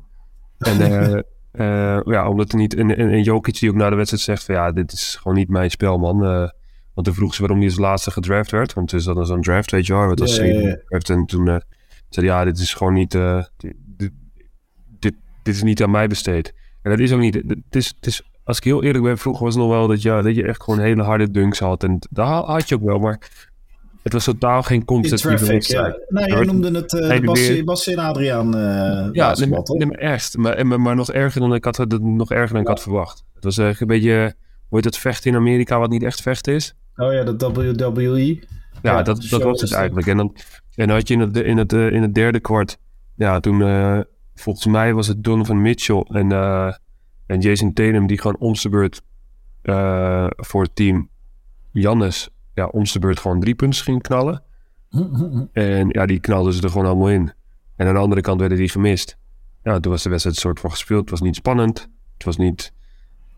En, 0.58 0.82
eh, 1.16 1.20
Uh, 1.53 2.00
ja, 2.03 2.29
omdat 2.29 2.51
er 2.51 2.58
niet... 2.58 2.75
En, 2.75 2.98
en, 2.98 3.10
en 3.10 3.24
Jokic 3.24 3.60
die 3.60 3.70
ook 3.70 3.75
na 3.75 3.89
de 3.89 3.96
wedstrijd 3.96 4.24
zegt 4.24 4.43
van... 4.43 4.55
Ja, 4.55 4.72
dit 4.72 4.91
is 4.91 5.15
gewoon 5.15 5.38
niet 5.38 5.50
mijn 5.50 5.72
spel, 5.72 5.98
man. 5.98 6.24
Uh, 6.24 6.50
want 6.93 7.08
toen 7.08 7.13
vroeg 7.15 7.34
ze 7.34 7.39
waarom 7.39 7.60
hij 7.60 7.67
als 7.67 7.77
laatste 7.77 8.12
gedraft 8.12 8.51
werd. 8.51 8.74
Want 8.74 8.91
het 8.91 9.00
is 9.00 9.05
dan 9.05 9.25
zo'n 9.25 9.41
draft, 9.41 9.72
weet 9.72 9.86
je 9.86 9.93
wel. 9.93 10.15
Was 10.15 10.36
ja, 10.36 10.43
ja, 10.43 10.77
ja. 10.89 11.00
En 11.00 11.25
toen 11.25 11.48
uh, 11.48 11.58
zei 12.10 12.25
ja, 12.25 12.43
dit 12.43 12.58
is 12.58 12.74
gewoon 12.74 12.93
niet... 12.93 13.12
Dit, 13.12 13.51
dit, 13.58 14.12
dit, 15.00 15.15
dit, 15.43 15.55
is 15.55 15.63
niet 15.63 15.84
aan 15.84 15.91
mij 15.91 16.08
besteed. 16.08 16.53
En 16.81 16.91
dat 16.91 17.00
is 17.00 17.12
ook 17.12 17.20
niet... 17.20 17.34
Het 17.34 17.75
is, 17.75 17.88
het 17.88 18.05
is, 18.05 18.24
als 18.43 18.58
ik 18.58 18.63
heel 18.63 18.84
eerlijk 18.84 19.03
ben, 19.03 19.17
vroeger 19.17 19.43
was 19.43 19.53
het 19.53 19.63
nog 19.63 19.72
wel 19.72 19.88
dat, 19.88 20.01
ja, 20.01 20.22
dat 20.22 20.36
je 20.36 20.43
echt 20.43 20.63
gewoon 20.63 20.79
hele 20.79 21.03
harde 21.03 21.31
dunks 21.31 21.60
had. 21.60 21.84
En 21.84 22.00
daar 22.10 22.27
had 22.27 22.70
je 22.70 22.75
ook 22.75 22.84
wel, 22.84 23.00
maar 23.00 23.50
het 24.03 24.13
was 24.13 24.24
totaal 24.24 24.63
geen 24.63 24.86
competitieve 24.86 25.46
wedstrijd. 25.46 25.96
Ja. 26.10 26.22
Nee, 26.25 26.38
je 26.38 26.46
noemde 26.46 26.72
het 26.72 26.93
uh, 26.93 27.63
Bassi, 27.63 27.93
en 27.93 28.00
Adriaan 28.00 28.58
uh, 28.58 29.10
Ja, 29.12 29.36
nee, 29.36 29.50
nee, 29.63 29.86
maar 29.86 29.98
ergst. 29.98 30.38
Maar, 30.38 30.67
maar, 30.67 30.81
maar, 30.81 30.96
nog 30.96 31.12
erger 31.12 31.41
dan 31.41 31.53
ik 31.53 31.63
had, 31.63 32.00
nog 32.00 32.31
erger 32.31 32.53
dan 32.53 32.62
ik 32.62 32.67
had 32.67 32.81
verwacht. 32.81 33.24
Het 33.34 33.43
was 33.43 33.58
echt 33.58 33.81
een 33.81 33.88
beetje, 33.88 34.36
hoe 34.67 34.79
het 34.79 34.98
vechten 34.98 35.31
in 35.31 35.38
Amerika 35.38 35.79
wat 35.79 35.89
niet 35.89 36.03
echt 36.03 36.22
vechten 36.22 36.53
is? 36.53 36.75
Oh 36.96 37.13
ja, 37.13 37.24
de 37.24 37.51
WWE. 37.53 38.25
Ja, 38.25 38.39
ja 38.81 39.01
dat, 39.01 39.27
dat 39.29 39.43
was 39.43 39.62
het 39.62 39.74
eigenlijk. 39.74 40.08
En 40.08 40.17
dan, 40.17 40.36
en 40.75 40.88
dan 40.88 40.98
had 40.98 41.08
je 41.08 41.13
in 41.13 41.20
het, 41.20 41.38
in 41.38 41.58
het, 41.58 41.74
in 41.74 42.01
het 42.01 42.13
derde 42.13 42.39
kwart, 42.39 42.77
ja, 43.15 43.39
toen 43.39 43.60
volgens 44.36 44.65
mij 44.65 44.93
was 44.93 45.08
het 45.08 45.24
Donovan 45.24 45.62
Mitchell 45.62 46.05
en, 46.08 46.31
en 47.25 47.39
Jason 47.39 47.74
Tatum 47.74 48.08
die 48.08 48.22
gewoon 48.22 48.38
om 48.39 48.55
zijn 48.55 48.74
beurt 48.74 49.01
voor 50.36 50.62
het 50.63 50.75
team 50.75 51.10
Jannes 51.72 52.29
ja, 52.53 52.65
om 52.65 52.84
de 52.84 53.00
beurt 53.00 53.20
gewoon 53.20 53.39
drie 53.39 53.55
punten 53.55 53.84
ging 53.84 54.01
knallen. 54.01 54.43
En 55.51 55.89
ja, 55.89 56.05
die 56.05 56.20
knalden 56.20 56.53
ze 56.53 56.62
er 56.62 56.70
gewoon 56.70 56.86
allemaal 56.88 57.10
in. 57.10 57.31
En 57.75 57.88
aan 57.88 57.93
de 57.93 58.00
andere 58.00 58.22
kant 58.22 58.39
werden 58.39 58.58
die 58.58 58.70
gemist. 58.70 59.17
Ja, 59.63 59.79
toen 59.79 59.91
was 59.91 60.03
de 60.03 60.10
wedstrijd 60.10 60.36
een 60.36 60.41
soort 60.41 60.60
van 60.60 60.72
gespeeld. 60.72 61.01
Het 61.01 61.10
was 61.10 61.22
niet 61.22 61.36
spannend. 61.36 61.88
Het 62.13 62.24
was 62.24 62.38
niet... 62.38 62.74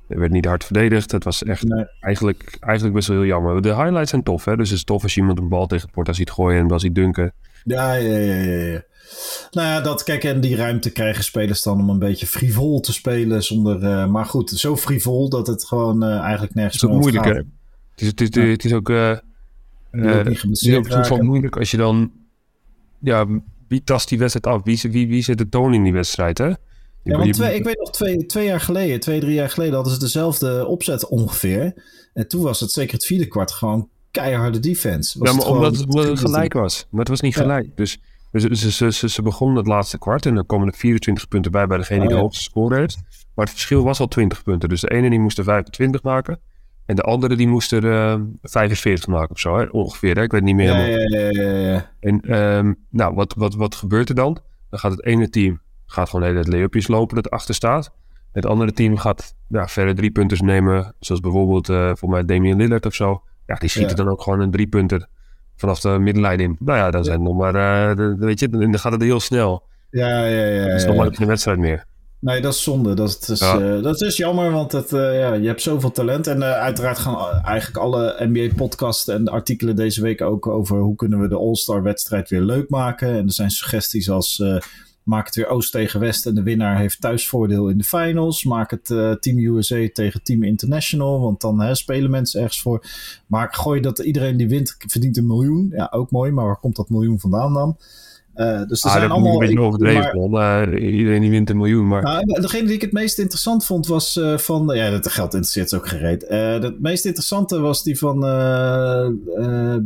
Er 0.07 0.19
werd 0.19 0.31
niet 0.31 0.45
hard 0.45 0.63
verdedigd. 0.63 1.11
Het 1.11 1.23
was 1.23 1.43
echt 1.43 1.65
eigenlijk, 1.99 2.57
eigenlijk 2.59 2.95
best 2.95 3.07
wel 3.07 3.17
heel 3.17 3.25
jammer. 3.25 3.61
De 3.61 3.75
highlights 3.75 4.09
zijn 4.09 4.23
tof, 4.23 4.45
hè. 4.45 4.55
Dus 4.55 4.69
het 4.69 4.77
is 4.77 4.83
tof 4.83 5.03
als 5.03 5.13
je 5.13 5.19
iemand 5.19 5.39
een 5.39 5.49
bal 5.49 5.67
tegen 5.67 5.85
het 5.85 5.95
porta 5.95 6.13
ziet 6.13 6.31
gooien 6.31 6.59
en 6.59 6.67
dan 6.67 6.79
ziet 6.79 6.95
dunken. 6.95 7.33
Ja, 7.63 7.93
ja, 7.93 8.17
ja, 8.17 8.41
ja, 8.41 8.63
ja. 8.63 8.81
Nou 9.51 9.67
ja, 9.67 9.81
dat, 9.81 10.03
kijk, 10.03 10.23
en 10.23 10.41
die 10.41 10.55
ruimte 10.55 10.91
krijgen 10.91 11.23
spelers 11.23 11.63
dan 11.63 11.79
om 11.79 11.89
een 11.89 11.99
beetje 11.99 12.27
frivol 12.27 12.79
te 12.79 12.93
spelen 12.93 13.43
zonder... 13.43 13.83
Uh, 13.83 14.07
maar 14.07 14.25
goed, 14.25 14.49
zo 14.49 14.77
frivol 14.77 15.29
dat 15.29 15.47
het 15.47 15.65
gewoon 15.65 16.03
uh, 16.03 16.19
eigenlijk 16.19 16.53
nergens 16.53 16.83
meer 16.83 16.95
moeilijk, 16.95 17.25
hè? 17.25 17.41
Het 17.95 18.01
is, 18.01 18.07
het 18.07 18.21
is, 18.37 18.51
het 18.51 18.65
is 18.65 18.73
ook, 18.73 18.89
uh, 18.89 19.17
uh, 19.91 20.11
het 20.11 20.27
is 20.27 20.75
ook 20.75 20.87
soms 20.87 21.09
wel 21.09 21.21
moeilijk 21.21 21.57
als 21.57 21.71
je 21.71 21.77
dan... 21.77 22.11
Ja, 22.99 23.27
wie 23.67 23.83
tast 23.83 24.09
die 24.09 24.17
wedstrijd 24.17 24.47
af? 24.47 24.63
Wie, 24.63 24.91
wie, 24.91 25.07
wie 25.07 25.23
zet 25.23 25.37
de 25.37 25.49
toon 25.49 25.73
in 25.73 25.83
die 25.83 25.93
wedstrijd, 25.93 26.37
hè? 26.37 26.51
Ja, 27.03 27.17
want 27.17 27.33
twee, 27.33 27.55
ik 27.55 27.63
weet 27.63 27.79
nog, 27.79 27.91
twee, 27.91 28.25
twee 28.25 28.45
jaar 28.45 28.59
geleden, 28.59 28.99
twee, 28.99 29.19
drie 29.19 29.33
jaar 29.33 29.49
geleden 29.49 29.73
hadden 29.73 29.93
ze 29.93 29.99
dezelfde 29.99 30.65
opzet 30.65 31.07
ongeveer. 31.07 31.73
En 32.13 32.27
toen 32.27 32.41
was 32.41 32.59
het 32.59 32.71
zeker 32.71 32.93
het 32.93 33.05
vierde 33.05 33.27
kwart 33.27 33.51
gewoon 33.51 33.89
keiharde 34.11 34.59
defense. 34.59 35.19
Was 35.19 35.29
ja, 35.29 35.35
maar 35.35 35.47
omdat, 35.47 35.75
het, 35.75 35.85
omdat 35.85 36.07
het 36.07 36.19
gelijk 36.19 36.53
was. 36.53 36.87
Maar 36.89 36.99
het 36.99 37.09
was 37.09 37.21
niet 37.21 37.35
gelijk. 37.35 37.69
Dus, 37.75 37.99
dus 38.31 38.43
ze, 38.43 38.71
ze, 38.71 38.91
ze, 38.91 39.09
ze 39.09 39.21
begonnen 39.21 39.57
het 39.57 39.67
laatste 39.67 39.97
kwart 39.97 40.25
en 40.25 40.35
dan 40.35 40.45
komen 40.45 40.67
er 40.67 40.73
24 40.73 41.27
punten 41.27 41.51
bij 41.51 41.67
bij 41.67 41.77
degene 41.77 41.99
die 41.99 42.09
oh, 42.09 42.15
de 42.15 42.21
hoogste 42.21 42.43
score 42.43 42.75
heeft. 42.75 42.97
Maar 43.35 43.45
het 43.45 43.53
verschil 43.53 43.83
was 43.83 43.99
al 43.99 44.07
20 44.07 44.43
punten. 44.43 44.69
Dus 44.69 44.81
de 44.81 44.91
ene 44.91 45.09
die 45.09 45.19
moest 45.19 45.37
er 45.37 45.43
25 45.43 46.03
maken. 46.03 46.39
En 46.85 46.95
de 46.95 47.01
andere 47.01 47.35
die 47.35 47.47
moest 47.47 47.71
er 47.71 47.83
uh, 47.83 48.21
45 48.41 49.07
maken 49.07 49.31
of 49.31 49.39
zo, 49.39 49.57
hè? 49.57 49.65
ongeveer. 49.65 50.15
Hè? 50.15 50.21
Ik 50.21 50.31
weet 50.31 50.43
niet 50.43 50.55
meer 50.55 50.65
ja, 50.65 50.85
ja, 50.85 51.29
ja, 51.29 51.51
ja, 51.51 51.91
En 51.99 52.39
um, 52.39 52.77
nou, 52.89 53.15
wat, 53.15 53.33
wat, 53.37 53.55
wat 53.55 53.75
gebeurt 53.75 54.09
er 54.09 54.15
dan? 54.15 54.37
Dan 54.69 54.79
gaat 54.79 54.91
het 54.91 55.05
ene 55.05 55.29
team 55.29 55.61
gaat 55.93 56.09
gewoon 56.09 56.25
hele 56.25 56.43
layupjes 56.43 56.87
lopen 56.87 57.15
dat 57.15 57.29
achter 57.29 57.55
staat. 57.55 57.91
Het 58.31 58.45
andere 58.45 58.71
team 58.71 58.97
gaat 58.97 59.35
ja, 59.47 59.67
verder 59.67 59.95
drie 59.95 60.11
punters 60.11 60.41
nemen. 60.41 60.95
Zoals 60.99 61.21
bijvoorbeeld 61.21 61.69
uh, 61.69 61.91
voor 61.95 62.09
mij 62.09 62.25
Damian 62.25 62.57
Lillard 62.57 62.85
of 62.85 62.93
zo. 62.93 63.23
Ja, 63.45 63.55
die 63.55 63.69
schieten 63.69 63.95
dan 63.95 64.09
ook 64.09 64.21
gewoon 64.21 64.39
een 64.39 64.51
drie 64.51 64.67
punter 64.67 65.07
vanaf 65.55 65.79
de 65.79 65.89
middenlijn 65.89 66.39
in. 66.39 66.55
Nou 66.59 66.77
ja, 66.77 66.91
dan 66.91 67.03
zijn 67.03 67.23
nog 67.23 67.35
maar, 67.35 67.55
uh, 67.55 67.97
de, 67.97 68.15
weet 68.19 68.39
je, 68.39 68.49
dan 68.49 68.79
gaat 68.79 68.91
het 68.91 69.01
heel 69.01 69.19
snel. 69.19 69.63
Ja, 69.89 70.25
ja, 70.25 70.45
ja. 70.45 70.61
Het 70.61 70.73
is 70.73 70.85
nog 70.85 70.95
maar 70.95 71.15
geen 71.15 71.27
wedstrijd 71.27 71.59
meer. 71.59 71.85
Nee, 72.23 72.41
dat 72.41 72.53
is 72.53 72.63
zonde. 72.63 72.93
Dat 72.93 73.29
is, 73.29 73.41
uh, 73.41 73.81
dat 73.81 74.01
is 74.01 74.17
jammer, 74.17 74.51
want 74.51 74.71
het, 74.71 74.91
uh, 74.91 75.19
ja, 75.19 75.33
je 75.33 75.47
hebt 75.47 75.61
zoveel 75.61 75.91
talent. 75.91 76.27
En 76.27 76.37
uh, 76.37 76.51
uiteraard 76.51 76.97
gaan 76.97 77.41
eigenlijk 77.43 77.77
alle 77.77 78.15
NBA-podcasts 78.19 79.07
en 79.07 79.27
artikelen 79.27 79.75
deze 79.75 80.01
week 80.01 80.21
ook 80.21 80.47
over 80.47 80.79
hoe 80.79 80.95
kunnen 80.95 81.19
we 81.19 81.27
de 81.27 81.37
All-Star-wedstrijd 81.37 82.29
weer 82.29 82.41
leuk 82.41 82.69
maken. 82.69 83.07
En 83.07 83.25
er 83.25 83.33
zijn 83.33 83.49
suggesties 83.49 84.09
als 84.09 84.43
maak 85.03 85.25
het 85.25 85.35
weer 85.35 85.47
Oost 85.47 85.71
tegen 85.71 85.99
West 85.99 86.25
en 86.25 86.35
de 86.35 86.43
winnaar 86.43 86.77
heeft 86.77 87.01
thuisvoordeel 87.01 87.69
in 87.69 87.77
de 87.77 87.83
finals. 87.83 88.43
Maak 88.43 88.71
het 88.71 88.85
Team 89.19 89.37
USA 89.37 89.87
tegen 89.93 90.23
Team 90.23 90.43
International, 90.43 91.21
want 91.21 91.41
dan 91.41 91.61
hè, 91.61 91.75
spelen 91.75 92.11
mensen 92.11 92.41
ergens 92.41 92.61
voor. 92.61 92.85
Maar 93.27 93.53
gooi 93.53 93.81
dat 93.81 93.99
iedereen 93.99 94.37
die 94.37 94.47
wint 94.47 94.75
verdient 94.87 95.17
een 95.17 95.27
miljoen. 95.27 95.69
Ja, 95.75 95.87
ook 95.91 96.11
mooi, 96.11 96.31
maar 96.31 96.45
waar 96.45 96.59
komt 96.59 96.75
dat 96.75 96.89
miljoen 96.89 97.19
vandaan 97.19 97.53
dan? 97.53 97.77
Uh, 98.35 98.67
dus 98.67 98.83
er 98.83 98.89
ah, 98.89 98.95
zijn 98.95 99.11
allemaal. 99.11 99.33
Een 99.33 99.39
beetje 99.39 99.61
overdreven, 99.61 100.29
maar, 100.29 100.77
iedereen 100.77 101.21
die 101.21 101.29
wint 101.29 101.49
een 101.49 101.57
miljoen. 101.57 101.87
Maar... 101.87 102.01
Nou, 102.01 102.41
degene 102.41 102.65
die 102.65 102.75
ik 102.75 102.81
het 102.81 102.91
meest 102.91 103.19
interessant 103.19 103.65
vond 103.65 103.87
was 103.87 104.15
uh, 104.15 104.37
van. 104.37 104.75
Ja, 104.75 104.89
dat 104.89 105.11
geld 105.11 105.33
interesseert 105.33 105.73
ook 105.73 105.87
gereed. 105.87 106.25
Uh, 106.29 106.53
het 106.59 106.81
meest 106.81 107.05
interessante 107.05 107.59
was 107.59 107.83
die 107.83 107.97
van 107.97 108.19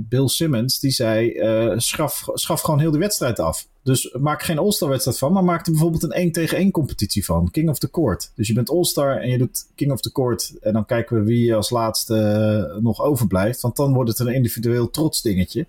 Bill 0.09 0.27
Simmons. 0.27 0.79
Die 0.79 0.91
zei: 0.91 1.33
schaf, 1.77 2.27
schaf 2.33 2.61
gewoon 2.61 2.79
heel 2.79 2.91
de 2.91 2.97
wedstrijd 2.97 3.39
af. 3.39 3.67
Dus 3.87 4.15
maak 4.19 4.43
geen 4.43 4.57
All-Star 4.57 4.89
wedstrijd 4.89 5.17
van, 5.17 5.33
maar 5.33 5.43
maak 5.43 5.65
er 5.65 5.71
bijvoorbeeld 5.71 6.03
een 6.03 6.11
1 6.11 6.31
tegen 6.31 6.57
1 6.57 6.71
competitie 6.71 7.25
van. 7.25 7.51
King 7.51 7.69
of 7.69 7.79
the 7.79 7.89
Court. 7.89 8.31
Dus 8.35 8.47
je 8.47 8.53
bent 8.53 8.69
All-Star 8.69 9.17
en 9.17 9.29
je 9.29 9.37
doet 9.37 9.65
King 9.75 9.91
of 9.91 10.01
the 10.01 10.11
Court. 10.11 10.53
En 10.61 10.73
dan 10.73 10.85
kijken 10.85 11.17
we 11.17 11.23
wie 11.23 11.55
als 11.55 11.69
laatste 11.69 12.79
nog 12.81 13.01
overblijft. 13.01 13.61
Want 13.61 13.75
dan 13.75 13.93
wordt 13.93 14.09
het 14.09 14.19
een 14.19 14.33
individueel 14.33 14.89
trots 14.89 15.21
dingetje. 15.21 15.65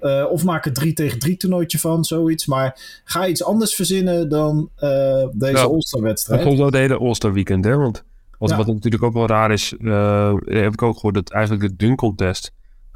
Uh, 0.00 0.26
of 0.30 0.44
maak 0.44 0.66
er 0.66 0.72
3 0.72 0.92
tegen 0.92 1.18
3 1.18 1.36
toernooitje 1.36 1.78
van, 1.78 2.04
zoiets. 2.04 2.46
Maar 2.46 3.00
ga 3.04 3.26
iets 3.26 3.44
anders 3.44 3.74
verzinnen 3.74 4.28
dan 4.28 4.70
uh, 4.78 5.26
deze 5.32 5.56
ja, 5.56 5.62
All-Star 5.62 6.02
wedstrijd. 6.02 6.44
Dat 6.44 6.56
komt 6.56 6.72
de 6.72 6.78
hele 6.78 6.98
All-Star 6.98 7.32
weekend, 7.32 7.64
hè? 7.64 7.76
Want 7.76 8.04
wat, 8.38 8.50
ja. 8.50 8.56
wat 8.56 8.66
natuurlijk 8.66 9.02
ook 9.02 9.12
wel 9.12 9.26
raar 9.26 9.50
is, 9.50 9.74
uh, 9.78 10.34
heb 10.44 10.72
ik 10.72 10.82
ook 10.82 10.94
gehoord 10.94 11.14
dat 11.14 11.30
eigenlijk 11.30 11.68
de 11.68 11.76
dunk 11.76 11.98
contest 11.98 12.52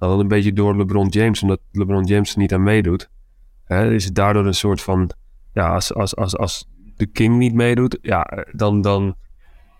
dat 0.09 0.19
een 0.19 0.29
beetje 0.29 0.53
door 0.53 0.77
LeBron 0.77 1.09
James, 1.09 1.43
omdat 1.43 1.61
LeBron 1.73 2.05
James 2.05 2.33
er 2.33 2.39
niet 2.39 2.53
aan 2.53 2.63
meedoet, 2.63 3.11
hè, 3.65 3.91
is 3.91 4.05
het 4.05 4.15
daardoor 4.15 4.47
een 4.47 4.55
soort 4.55 4.81
van, 4.81 5.11
ja, 5.53 5.75
als, 5.75 5.95
als, 5.95 6.17
als, 6.17 6.37
als 6.37 6.69
de 6.97 7.07
King 7.07 7.39
niet 7.39 7.55
meedoet, 7.55 7.99
ja, 8.03 8.47
dan, 8.53 8.81
dan 8.81 9.17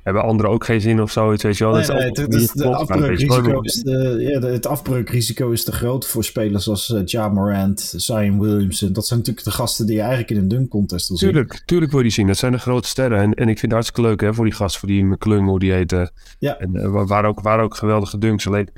hebben 0.05 0.23
anderen 0.23 0.51
ook 0.51 0.65
geen 0.65 0.81
zin 0.81 1.03
of 1.03 1.11
zoiets, 1.11 1.43
weet 1.43 1.57
je 1.59 1.65
wel. 1.65 1.73
Nee, 1.73 1.87
nee, 1.87 2.05
het, 2.05 2.51
de 2.55 2.75
afbreukrisico 2.75 3.61
is 3.61 3.83
de, 3.83 4.17
ja, 4.19 4.49
het 4.49 4.67
afbreukrisico 4.67 5.51
is 5.51 5.65
te 5.65 5.73
groot 5.73 6.07
voor 6.07 6.25
spelers 6.25 6.69
als 6.69 6.89
uh, 6.89 7.01
Ja 7.05 7.29
Morant, 7.29 7.95
Zion 7.97 8.41
Williamson. 8.41 8.93
Dat 8.93 9.07
zijn 9.07 9.19
natuurlijk 9.19 9.47
de 9.47 9.53
gasten 9.53 9.87
die 9.87 9.95
je 9.95 10.01
eigenlijk 10.01 10.31
in 10.31 10.37
een 10.37 10.49
dunk 10.49 10.69
contest 10.71 11.09
wil 11.09 11.17
zien. 11.17 11.31
Tuurlijk, 11.31 11.63
tuurlijk 11.65 11.91
wil 11.91 12.01
je 12.01 12.07
die 12.07 12.15
zien. 12.15 12.27
Dat 12.27 12.37
zijn 12.37 12.53
de 12.53 12.59
grote 12.59 12.89
sterren. 12.89 13.19
En, 13.19 13.35
en 13.35 13.49
ik 13.49 13.59
vind 13.59 13.61
het 13.61 13.73
hartstikke 13.73 14.03
leuk 14.03 14.21
hè, 14.21 14.35
voor 14.35 14.45
die 14.45 14.55
gasten, 14.55 14.81
voor 14.81 14.89
die 14.89 15.05
McClung, 15.05 15.49
hoe 15.49 15.59
die 15.59 15.73
heet. 15.73 16.11
ja. 16.39 16.59
En 16.59 16.71
uh, 16.75 17.03
waar, 17.07 17.25
ook, 17.25 17.41
waar 17.41 17.61
ook 17.61 17.75
geweldige 17.77 18.19
dunks. 18.19 18.47
Alleen, 18.47 18.69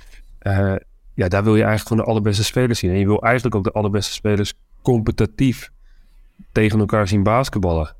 ja, 1.14 1.28
daar 1.28 1.44
wil 1.44 1.56
je 1.56 1.62
eigenlijk 1.62 1.88
gewoon 1.88 2.04
de 2.04 2.10
allerbeste 2.10 2.44
spelers 2.44 2.78
zien. 2.78 2.90
En 2.90 2.98
je 2.98 3.06
wil 3.06 3.22
eigenlijk 3.22 3.54
ook 3.54 3.64
de 3.64 3.72
allerbeste 3.72 4.12
spelers 4.12 4.54
competitief 4.82 5.70
tegen 6.52 6.78
elkaar 6.78 7.08
zien 7.08 7.22
basketballen. 7.22 7.94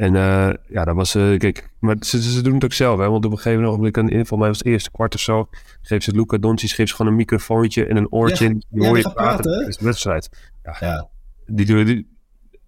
En 0.00 0.14
uh, 0.14 0.50
ja, 0.68 0.84
dat 0.84 0.94
was, 0.94 1.16
uh, 1.16 1.38
kijk, 1.38 1.70
maar 1.78 1.96
ze, 2.00 2.22
ze, 2.22 2.42
doen 2.42 2.54
het 2.54 2.64
ook 2.64 2.72
zelf, 2.72 2.98
hè, 2.98 3.08
want 3.08 3.24
op 3.24 3.30
een 3.30 3.38
gegeven 3.38 3.62
moment, 3.62 3.96
in 3.96 4.04
ieder 4.04 4.18
geval 4.18 4.38
mij 4.38 4.48
was 4.48 4.58
het 4.58 4.66
eerste 4.66 4.90
kwart 4.90 5.14
of 5.14 5.20
zo, 5.20 5.48
geeft 5.82 6.04
ze 6.04 6.12
Luca 6.12 6.38
Doncic, 6.38 6.70
geeft 6.70 6.88
ze 6.88 6.94
gewoon 6.94 7.10
een 7.10 7.18
microfoontje 7.18 7.86
en 7.86 7.96
een 7.96 8.12
oortje 8.12 8.48
ja, 8.48 8.54
die 8.68 8.86
hoor 8.86 8.96
je 8.96 9.10
praten, 9.12 9.68
is 9.68 9.78
een 9.78 9.84
wedstrijd. 9.84 10.28
Ja, 10.62 10.76
ja. 10.80 11.08
Die, 11.46 11.66
die, 11.66 11.84
die, 11.84 12.06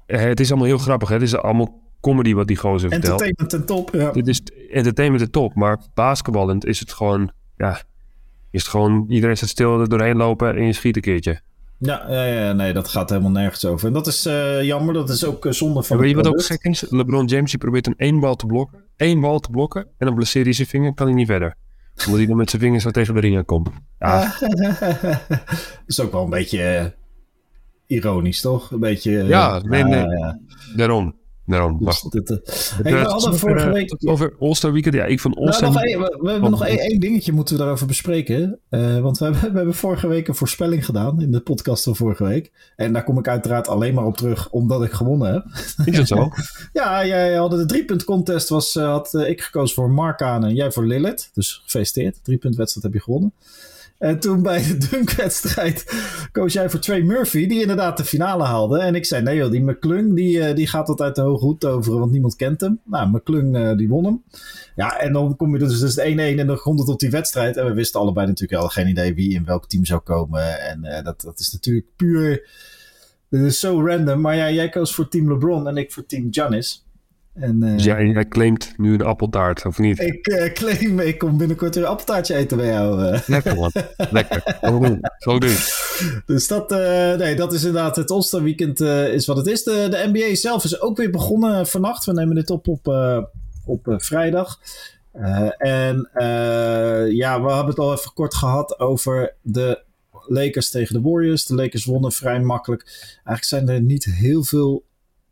het 0.06 0.40
is 0.40 0.50
allemaal 0.50 0.66
heel 0.66 0.78
grappig, 0.78 1.08
hè, 1.08 1.14
het 1.14 1.22
is 1.22 1.36
allemaal 1.36 1.80
comedy 2.00 2.34
wat 2.34 2.46
die 2.46 2.56
gozer 2.56 2.90
vertelt. 2.90 3.20
Entertainment 3.20 3.50
ten 3.50 3.66
top, 3.66 3.94
ja. 3.94 4.12
Het 4.12 4.28
is 4.28 4.42
entertainment 4.70 5.22
ten 5.22 5.32
top, 5.32 5.54
maar 5.54 5.78
basketballend 5.94 6.66
is 6.66 6.80
het 6.80 6.92
gewoon, 6.92 7.32
ja, 7.56 7.82
is 8.50 8.62
het 8.62 8.70
gewoon, 8.70 9.06
iedereen 9.08 9.36
staat 9.36 9.48
stil 9.48 9.80
er 9.80 9.88
doorheen 9.88 10.16
lopen 10.16 10.56
en 10.56 10.64
je 10.64 10.72
schiet 10.72 10.96
een 10.96 11.02
keertje. 11.02 11.40
Ja, 11.84 12.04
ja, 12.08 12.24
ja, 12.24 12.52
nee, 12.52 12.72
dat 12.72 12.88
gaat 12.88 13.10
helemaal 13.10 13.30
nergens 13.30 13.64
over. 13.64 13.86
En 13.86 13.92
dat 13.92 14.06
is 14.06 14.26
uh, 14.26 14.62
jammer, 14.62 14.94
dat 14.94 15.10
is 15.10 15.24
ook 15.24 15.44
uh, 15.44 15.52
zonde 15.52 15.82
van. 15.82 15.98
weet 15.98 16.10
je 16.10 16.16
wat 16.16 16.26
ook 16.26 16.42
gek 16.42 16.62
is? 16.62 16.84
LeBron 16.90 17.26
James 17.26 17.50
die 17.50 17.60
probeert 17.60 17.86
een 17.86 17.96
één 17.96 18.20
bal 18.20 18.36
te 18.36 18.46
blokken. 18.46 18.84
één 18.96 19.20
bal 19.20 19.38
te 19.38 19.50
blokken 19.50 19.82
en 19.98 20.06
dan 20.06 20.14
blesseert 20.14 20.44
hij 20.44 20.54
zijn 20.54 20.68
vinger, 20.68 20.94
kan 20.94 21.06
hij 21.06 21.14
niet 21.14 21.26
verder. 21.26 21.54
Omdat 21.96 22.16
hij 22.16 22.26
dan 22.26 22.36
met 22.36 22.50
zijn 22.50 22.62
vingers 22.62 22.82
zo 22.82 22.90
tegen 22.90 23.14
de 23.14 23.20
ring 23.20 23.44
komt. 23.44 23.68
Ja. 23.98 24.34
dat 24.38 25.42
is 25.86 26.00
ook 26.00 26.12
wel 26.12 26.24
een 26.24 26.30
beetje 26.30 26.58
uh, 27.88 27.96
ironisch, 27.98 28.40
toch? 28.40 28.70
Een 28.70 28.80
beetje. 28.80 29.10
ja, 29.10 29.60
nee, 29.62 29.84
nee. 29.84 30.06
Daarom. 30.76 31.14
Daarom, 31.46 31.78
Dus 31.78 32.70
hey, 32.82 32.92
we 32.92 32.98
hadden 32.98 33.28
over, 33.28 33.38
vorige 33.38 33.70
week... 33.70 33.94
Over 34.08 34.34
All-Star 34.38 34.72
Weekend. 34.72 34.94
Ja, 34.94 35.04
ik 35.04 35.20
vond 35.20 35.34
Nou, 35.34 35.46
All-Star 35.46 35.72
we, 35.72 36.18
we 36.20 36.30
hebben 36.30 36.50
nog 36.50 36.66
één, 36.66 36.78
één 36.78 37.00
dingetje 37.00 37.32
moeten 37.32 37.54
we 37.54 37.60
daarover 37.60 37.86
bespreken. 37.86 38.58
Eh, 38.68 38.98
want 38.98 39.18
we 39.18 39.24
hebben, 39.24 39.50
we 39.50 39.56
hebben 39.56 39.74
vorige 39.74 40.06
week 40.06 40.28
een 40.28 40.34
voorspelling 40.34 40.84
gedaan 40.84 41.22
in 41.22 41.30
de 41.30 41.40
podcast 41.40 41.84
van 41.84 41.96
vorige 41.96 42.24
week. 42.24 42.52
En 42.76 42.92
daar 42.92 43.04
kom 43.04 43.18
ik 43.18 43.28
uiteraard 43.28 43.68
alleen 43.68 43.94
maar 43.94 44.06
op 44.06 44.16
terug 44.16 44.50
omdat 44.50 44.84
ik 44.84 44.92
gewonnen 44.92 45.32
heb. 45.32 45.44
Is 45.84 45.96
dat 45.96 46.08
zo? 46.08 46.28
Ja, 46.72 47.06
jij 47.06 47.34
had 47.34 47.50
de 47.50 47.66
driepunt 47.66 48.04
contest. 48.04 48.48
Was, 48.48 48.76
eh, 48.76 48.84
had 48.84 49.14
ik 49.14 49.40
gekozen 49.40 49.74
voor 49.74 49.90
Markane 49.90 50.46
en 50.46 50.54
jij 50.54 50.72
voor 50.72 50.86
Lilith. 50.86 51.30
Dus 51.32 51.60
gefeliciteerd. 51.64 52.24
Driepunt 52.24 52.56
wedstrijd 52.56 52.86
heb 52.86 52.94
je 52.94 53.02
gewonnen. 53.02 53.32
En 54.02 54.20
toen 54.20 54.42
bij 54.42 54.62
de 54.66 54.88
dunkwedstrijd 54.90 55.94
koos 56.32 56.52
jij 56.52 56.70
voor 56.70 56.80
twee 56.80 57.04
Murphy, 57.04 57.46
die 57.46 57.60
inderdaad 57.60 57.96
de 57.96 58.04
finale 58.04 58.44
haalde. 58.44 58.78
En 58.78 58.94
ik 58.94 59.04
zei, 59.04 59.22
nee 59.22 59.36
joh, 59.36 59.50
die 59.50 59.62
McClung, 59.62 60.14
die, 60.14 60.40
eh, 60.40 60.56
die 60.56 60.66
gaat 60.66 60.86
tot 60.86 61.00
uit 61.00 61.14
de 61.14 61.20
hoge 61.32 61.44
hoed 61.44 61.60
toveren, 61.60 61.98
want 61.98 62.12
niemand 62.12 62.36
kent 62.36 62.60
hem. 62.60 62.80
Nou, 62.84 63.08
McClung, 63.08 63.56
eh, 63.56 63.76
die 63.76 63.88
won 63.88 64.04
hem. 64.04 64.22
Ja, 64.76 64.98
en 64.98 65.12
dan 65.12 65.36
kom 65.36 65.52
je 65.52 65.58
dus, 65.58 65.80
dus 65.80 65.94
het 65.94 66.04
1-1 66.04 66.38
en 66.38 66.46
dan 66.46 66.58
komt 66.58 66.78
het 66.78 66.88
op 66.88 66.98
die 66.98 67.10
wedstrijd. 67.10 67.56
En 67.56 67.66
we 67.66 67.72
wisten 67.72 68.00
allebei 68.00 68.26
natuurlijk 68.26 68.62
al 68.62 68.68
geen 68.68 68.88
idee 68.88 69.14
wie 69.14 69.34
in 69.34 69.44
welk 69.44 69.68
team 69.68 69.84
zou 69.84 70.00
komen. 70.00 70.60
En 70.60 70.84
eh, 70.84 71.04
dat, 71.04 71.20
dat 71.20 71.38
is 71.38 71.52
natuurlijk 71.52 71.86
puur... 71.96 72.48
Is 73.30 73.60
zo 73.60 73.86
random. 73.86 74.20
Maar 74.20 74.36
ja, 74.36 74.50
jij 74.50 74.68
koos 74.68 74.94
voor 74.94 75.08
team 75.08 75.28
LeBron 75.28 75.68
en 75.68 75.76
ik 75.76 75.92
voor 75.92 76.06
team 76.06 76.28
Giannis. 76.30 76.84
En 77.34 77.62
eh, 77.62 77.72
Dus 77.72 77.84
jij, 77.84 78.06
jij 78.06 78.28
claimt 78.28 78.74
nu 78.76 78.94
een 78.94 79.02
appeltaart, 79.02 79.66
of 79.66 79.78
niet? 79.78 80.00
ik 80.00 80.26
eh, 80.26 80.52
claim, 80.52 81.00
ik 81.00 81.18
kom 81.18 81.36
binnenkort 81.38 81.74
weer 81.74 81.84
een 81.84 81.90
appeltaartje 81.90 82.34
eten 82.34 82.56
bij 82.56 82.66
jou. 82.66 83.04
eh. 83.06 83.20
Lekker 83.26 83.54
man. 83.54 83.70
Lekker. 84.10 84.56
Zo 84.60 84.78
doen. 84.78 85.00
Zo 85.18 85.38
doen. 85.38 85.56
Dus 86.26 86.48
dat, 86.48 86.72
eh, 86.72 87.14
nee, 87.14 87.34
dat 87.34 87.52
is 87.52 87.64
inderdaad 87.64 87.96
het 87.96 88.10
All-Star 88.10 88.42
Weekend 88.42 88.80
eh, 88.80 89.12
is 89.14 89.26
wat 89.26 89.36
het 89.36 89.46
is. 89.46 89.62
De, 89.62 89.86
de 89.90 90.10
NBA 90.12 90.34
zelf 90.34 90.64
is 90.64 90.80
ook 90.80 90.96
weer 90.96 91.10
begonnen 91.10 91.66
vannacht. 91.66 92.04
We 92.04 92.12
nemen 92.12 92.34
dit 92.34 92.50
op 92.50 92.68
op, 92.68 92.88
eh, 92.88 93.22
op 93.66 93.88
eh, 93.88 93.94
vrijdag. 93.98 94.60
Eh, 95.12 95.48
en 95.58 96.08
eh, 96.12 97.10
ja, 97.10 97.42
we 97.42 97.48
hebben 97.48 97.66
het 97.66 97.78
al 97.78 97.92
even 97.92 98.12
kort 98.14 98.34
gehad 98.34 98.78
over 98.80 99.34
de 99.42 99.82
Lakers 100.26 100.70
tegen 100.70 101.02
de 101.02 101.08
Warriors. 101.10 101.46
De 101.46 101.54
Lakers 101.54 101.84
wonnen 101.84 102.12
vrij 102.12 102.40
makkelijk. 102.40 102.82
Eigenlijk 103.24 103.44
zijn 103.44 103.68
er 103.68 103.80
niet 103.82 104.04
heel 104.04 104.44
veel 104.44 104.82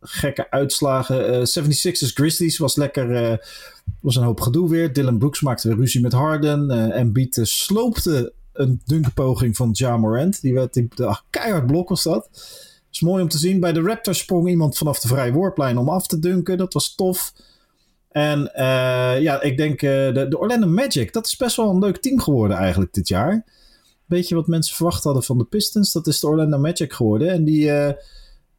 gekke 0.01 0.51
uitslagen. 0.51 1.27
Eh 1.33 1.39
76ers 1.39 2.13
Grizzlies 2.13 2.57
was 2.57 2.75
lekker. 2.75 3.15
eh, 3.15 3.37
was 3.99 4.15
een 4.15 4.23
hoop 4.23 4.39
gedoe 4.41 4.69
weer. 4.69 4.93
Dylan 4.93 5.17
Brooks 5.17 5.41
maakte 5.41 5.67
weer 5.67 5.77
ruzie 5.77 6.01
met 6.01 6.11
Harden. 6.11 6.71
eh 6.71 6.99
Embiid 6.99 7.39
sloopte 7.41 8.33
een 8.53 8.81
dunkerpoging 8.85 9.55
van 9.55 9.69
Ja 9.71 9.97
Morant. 9.97 10.41
Die 10.41 10.53
werd 10.53 10.73
die, 10.73 10.89
ah, 10.95 11.17
keihard 11.29 11.65
blok 11.67 11.89
was 11.89 12.03
dat. 12.03 12.29
is 12.91 13.01
mooi 13.01 13.21
om 13.23 13.29
te 13.29 13.37
zien. 13.37 13.59
Bij 13.59 13.73
de 13.73 13.81
Raptors 13.81 14.17
sprong 14.19 14.49
iemand 14.49 14.77
vanaf 14.77 14.99
de 14.99 15.07
vrije 15.07 15.31
woordplein 15.31 15.77
om 15.77 15.89
af 15.89 16.07
te 16.07 16.19
dunken. 16.19 16.57
Dat 16.57 16.73
was 16.73 16.95
tof. 16.95 17.33
En 18.09 18.51
ja, 19.21 19.41
ik 19.41 19.57
denk 19.57 19.79
de, 19.79 20.25
de 20.29 20.37
Orlando 20.39 20.67
Magic. 20.67 21.13
Dat 21.13 21.27
is 21.27 21.37
best 21.37 21.55
wel 21.55 21.69
een 21.69 21.79
leuk 21.79 21.97
team 21.97 22.19
geworden 22.19 22.57
eigenlijk 22.57 22.93
dit 22.93 23.07
jaar. 23.07 23.45
Beetje 24.05 24.35
wat 24.35 24.47
mensen 24.47 24.75
verwacht 24.75 25.03
hadden 25.03 25.23
van 25.23 25.37
de 25.37 25.43
Pistons. 25.43 25.91
Dat 25.91 26.07
is 26.07 26.19
de 26.19 26.27
Orlando 26.27 26.57
Magic 26.57 26.93
geworden. 26.93 27.29
En 27.29 27.43
die 27.43 27.71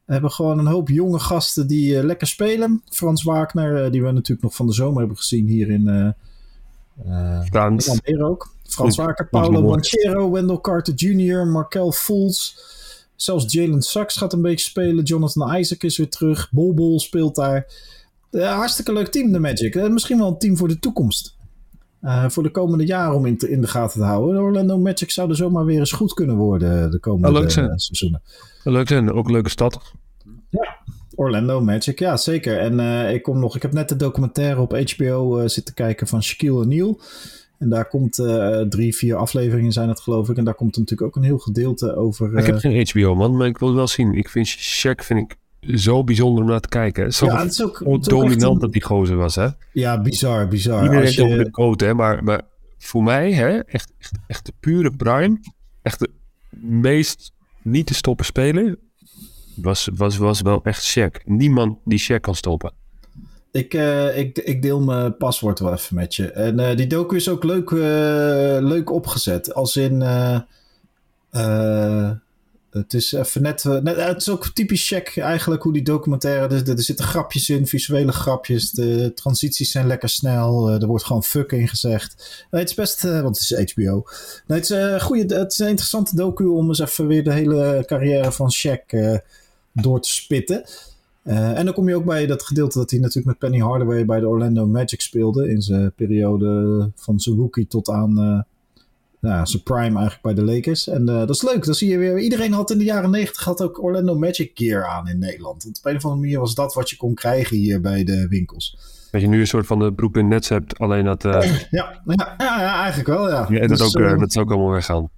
eh, 0.05 0.13
hebben 0.13 0.31
gewoon 0.31 0.59
een 0.59 0.65
hoop 0.65 0.89
jonge 0.89 1.19
gasten 1.19 1.67
die 1.67 1.97
eh, 1.97 2.03
lekker 2.03 2.27
spelen. 2.27 2.81
Frans 2.85 3.23
Wagner, 3.23 3.85
eh, 3.85 3.91
die 3.91 4.03
we 4.03 4.11
natuurlijk 4.11 4.41
nog 4.41 4.55
van 4.55 4.67
de 4.67 4.73
zomer 4.73 4.99
hebben 4.99 5.17
gezien 5.17 5.47
hier 5.47 5.69
in... 5.69 5.87
eh 5.87 6.09
eh, 7.05 7.41
Frans. 7.41 7.99
Ook. 8.21 8.53
Frans 8.63 8.97
is 8.97 9.27
Paolo. 9.29 9.61
Banchero, 9.61 10.31
Wendell 10.31 10.59
Carter 10.61 10.93
Jr., 10.93 11.47
Markel 11.47 11.91
Fultz. 11.91 12.55
Zelfs 13.15 13.53
Jalen 13.53 13.81
Sachs 13.81 14.17
gaat 14.17 14.33
een 14.33 14.41
beetje 14.41 14.65
spelen. 14.65 15.03
Jonathan 15.03 15.55
Isaac 15.55 15.83
is 15.83 15.97
weer 15.97 16.09
terug. 16.09 16.49
Bol 16.51 16.73
Bol 16.73 16.99
speelt 16.99 17.35
daar. 17.35 17.67
Hartstikke 18.31 18.93
leuk 18.93 19.07
team, 19.07 19.31
de 19.31 19.39
Magic. 19.39 19.89
Misschien 19.89 20.17
wel 20.17 20.27
een 20.27 20.37
team 20.37 20.57
voor 20.57 20.67
de 20.67 20.79
toekomst. 20.79 21.35
Eh, 22.03 22.29
voor 22.29 22.43
de 22.43 22.49
komende 22.51 22.85
jaren 22.85 23.15
om 23.15 23.25
in, 23.25 23.37
te- 23.37 23.49
in 23.49 23.61
de 23.61 23.67
gaten 23.67 23.99
te 23.99 24.05
houden. 24.05 24.35
De 24.35 24.41
Orlando 24.41 24.77
Magic 24.77 25.11
zouden 25.11 25.37
zomaar 25.37 25.65
weer 25.65 25.79
eens 25.79 25.91
goed 25.91 26.13
kunnen 26.13 26.35
worden 26.35 26.91
de 26.91 26.99
komende 26.99 27.27
Oh, 27.27 27.33
leuk 27.33 27.51
zijn. 27.51 27.69
eh, 27.69 27.73
seizoenen. 27.75 28.21
Leuk 28.63 28.87
zijn. 28.87 29.11
Ook 29.11 29.25
een 29.25 29.31
leuke 29.31 29.49
stad. 29.49 29.81
Orlando 31.15 31.61
Magic, 31.61 31.99
ja 31.99 32.17
zeker. 32.17 32.59
En 32.59 32.79
eh, 32.79 33.13
ik, 33.13 33.23
kom 33.23 33.39
nog, 33.39 33.55
ik 33.55 33.61
heb 33.61 33.73
net 33.73 33.89
de 33.89 33.95
documentaire 33.95 34.61
op 34.61 34.71
HBO 34.95 35.37
eh, 35.39 35.47
zitten 35.47 35.73
kijken 35.73 36.07
van 36.07 36.23
Shaquille 36.23 36.57
O'Neal. 36.59 36.99
En 37.59 37.69
daar 37.69 37.87
komt 37.87 38.19
eh, 38.19 38.59
drie, 38.61 38.95
vier 38.95 39.15
afleveringen 39.15 39.71
zijn 39.71 39.89
het 39.89 39.99
geloof 39.99 40.29
ik. 40.29 40.37
En 40.37 40.43
daar 40.43 40.53
komt 40.53 40.77
natuurlijk 40.77 41.01
ook 41.07 41.15
een 41.15 41.23
heel 41.29 41.37
gedeelte 41.37 41.95
over. 41.95 42.37
Ik 42.37 42.45
heb 42.45 42.55
eh, 42.55 42.61
geen 42.61 42.87
HBO 42.91 43.15
man, 43.15 43.37
maar 43.37 43.47
ik 43.47 43.57
wil 43.57 43.67
het 43.67 43.77
wel 43.77 43.87
zien. 43.87 44.13
Ik 44.13 44.29
vind 44.29 44.47
Shaq 44.57 45.03
vind 45.05 45.19
ik 45.19 45.37
zo 45.75 46.03
bijzonder 46.03 46.43
om 46.43 46.49
naar 46.49 46.59
te 46.59 46.67
kijken. 46.67 47.13
Zo 47.13 47.25
ja, 47.25 47.41
het 47.41 47.51
is 47.51 47.63
ook, 47.63 47.79
het 47.79 47.81
is 47.81 47.87
ook 47.87 47.95
echt 47.99 48.09
dominant 48.09 48.53
een- 48.53 48.59
dat 48.59 48.71
die 48.71 48.83
gozer 48.83 49.15
was, 49.15 49.35
hè? 49.35 49.47
Ja, 49.73 50.01
bizar, 50.01 50.47
bizar. 50.47 50.83
Iedereen 50.83 51.03
heeft 51.05 51.19
over 51.19 51.37
je, 51.37 51.43
de 51.43 51.51
quote, 51.51 51.85
hè? 51.85 51.93
Maar, 51.93 52.23
maar 52.23 52.41
voor 52.77 53.03
mij, 53.03 53.33
hè, 53.33 53.57
echt, 53.59 53.91
echt, 53.99 54.11
echt 54.27 54.45
de 54.45 54.53
pure 54.59 54.91
prime, 54.91 55.39
echt 55.81 55.99
de 55.99 56.09
meest 56.59 57.31
niet 57.61 57.85
te 57.87 57.93
stoppen 57.93 58.25
speler, 58.25 58.75
was, 59.55 59.89
was, 59.95 60.17
was 60.17 60.41
wel 60.41 60.63
echt 60.63 60.97
Shaq. 60.97 61.23
Niemand 61.25 61.77
die 61.85 62.01
Shaq 62.11 62.19
kan 62.19 62.35
stoppen. 62.35 62.71
ik, 63.51 63.73
eh, 63.73 64.17
ik, 64.17 64.37
ik 64.37 64.61
deel 64.61 64.81
mijn 64.81 65.17
paswoord 65.17 65.59
wel 65.59 65.73
even 65.73 65.95
met 65.95 66.15
je. 66.15 66.31
En 66.31 66.59
eh, 66.59 66.77
die 66.77 66.87
docu 66.87 67.15
is 67.15 67.29
ook 67.29 67.43
leuk, 67.43 67.71
eh, 67.71 67.77
leuk 68.59 68.91
opgezet. 68.91 69.53
Als 69.53 69.75
in. 69.77 70.03
Eh, 72.73 72.79
eh, 72.79 72.81
het 72.83 72.93
is 72.93 73.11
even 73.11 73.41
net, 73.41 73.65
eh, 73.65 73.77
net. 73.79 73.95
Het 73.95 74.21
is 74.21 74.29
ook 74.29 74.47
typisch 74.47 74.87
check 74.87 75.17
eigenlijk 75.17 75.63
hoe 75.63 75.73
die 75.73 75.81
documentaire. 75.83 76.55
Er, 76.55 76.69
er 76.69 76.83
zitten 76.83 77.05
grapjes 77.05 77.49
in, 77.49 77.67
visuele 77.67 78.11
grapjes. 78.11 78.71
De 78.71 79.11
transities 79.15 79.71
zijn 79.71 79.87
lekker 79.87 80.09
snel. 80.09 80.69
eh, 80.69 80.81
er 80.81 80.87
wordt 80.87 81.03
gewoon 81.05 81.23
fuck 81.23 81.51
in 81.51 81.67
gezegd. 81.67 82.45
Het 82.49 82.69
is 82.69 82.75
best. 82.75 83.05
eh, 83.05 83.21
want 83.21 83.39
het 83.39 83.51
is 83.51 83.73
HBO. 83.73 84.03
Het, 84.47 84.63
is, 84.63 84.69
eh, 84.69 84.99
goeie, 85.01 85.25
het 85.25 85.51
is 85.51 85.59
een 85.59 85.67
interessante 85.67 86.15
docu 86.15 86.45
om 86.45 86.67
eens 86.67 86.79
even 86.79 87.07
weer 87.07 87.23
de 87.23 87.33
hele 87.33 87.83
carrière 87.85 88.31
van 88.31 88.53
Shaq 88.53 88.85
eh, 88.87 89.17
door 89.73 90.01
te 90.01 90.09
spitten. 90.09 90.63
Eh, 91.23 91.57
en 91.57 91.65
dan 91.65 91.73
kom 91.73 91.89
je 91.89 91.95
ook 91.95 92.05
bij 92.05 92.25
dat 92.25 92.43
gedeelte 92.43 92.77
dat 92.77 92.89
hij 92.91 92.99
natuurlijk 92.99 93.27
met 93.27 93.37
Penny 93.51 93.65
Hardaway 93.65 94.05
bij 94.05 94.19
de 94.19 94.27
Orlando 94.27 94.65
Magic 94.65 95.01
speelde. 95.01 95.49
In 95.49 95.61
zijn 95.61 95.93
periode 95.95 96.89
van 96.95 97.19
zijn 97.19 97.35
rookie 97.35 97.67
tot 97.67 97.89
aan 97.89 98.19
eh, 98.19 98.39
nou, 99.23 99.45
zijn 99.45 99.63
prime 99.63 99.99
eigenlijk 99.99 100.21
bij 100.21 100.33
de 100.33 100.43
Lakers. 100.43 100.87
En 100.87 101.09
eh, 101.09 101.15
dat 101.15 101.29
is 101.29 101.41
leuk. 101.41 101.65
Dan 101.65 101.73
zie 101.73 101.89
je 101.89 101.97
weer. 101.97 102.19
Iedereen 102.19 102.53
had 102.53 102.71
in 102.71 102.77
de 102.77 102.83
jaren 102.83 103.09
negentig 103.09 103.43
had 103.43 103.61
ook 103.61 103.83
Orlando 103.83 104.15
Magic 104.15 104.51
gear 104.53 104.85
aan 104.85 105.07
in 105.07 105.19
Nederland. 105.19 105.63
Want 105.63 105.77
op 105.77 105.85
een 105.85 105.95
of 105.95 106.03
andere 106.03 106.21
manier 106.21 106.39
was 106.39 106.55
dat 106.55 106.73
wat 106.73 106.89
je 106.89 106.95
kon 106.95 107.13
krijgen 107.13 107.57
hier 107.57 107.81
bij 107.81 108.03
de 108.03 108.27
winkels. 108.27 108.77
Dat 109.11 109.21
je 109.21 109.27
nu 109.27 109.39
een 109.39 109.47
soort 109.47 109.65
van 109.65 109.79
de 109.79 109.93
Brooklyn 109.93 110.27
Nets 110.27 110.49
hebt, 110.49 110.79
alleen 110.79 111.05
dat, 111.05 111.25
eh, 111.25 111.31
Ja, 111.69 112.01
ja, 112.05 112.35
ja, 112.37 112.81
eigenlijk 112.81 113.07
wel. 113.07 113.29
Ja. 113.29 113.47
ja, 113.49 113.59
dat, 113.59 113.77
Dus, 113.77 113.95
ook, 113.95 114.01
eh, 114.01 114.19
dat 114.19 114.29
is 114.29 114.37
ook 114.37 114.51
allemaal 114.51 114.71
weggaan. 114.71 115.09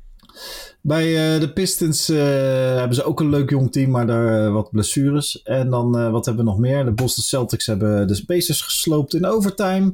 Bij 0.82 1.40
de 1.40 1.52
Pistons 1.54 2.08
hebben 2.08 2.96
ze 2.96 3.04
ook 3.04 3.20
een 3.20 3.30
leuk 3.30 3.50
jong 3.50 3.72
team, 3.72 3.90
maar 3.90 4.08
daar 4.08 4.52
wat 4.52 4.72
blessures. 4.72 5.42
En 5.44 5.70
dan, 5.70 6.12
wat 6.12 6.26
hebben 6.26 6.46
we 6.46 6.52
nog 6.52 6.60
meer? 6.60 6.86
De 6.86 6.92
Boston 6.92 7.24
Celtics 7.24 7.66
hebben 7.66 8.08
de 8.08 8.24
Pacers 8.26 8.62
gesloopt 8.62 9.14
in 9.14 9.26
overtime. 9.26 9.94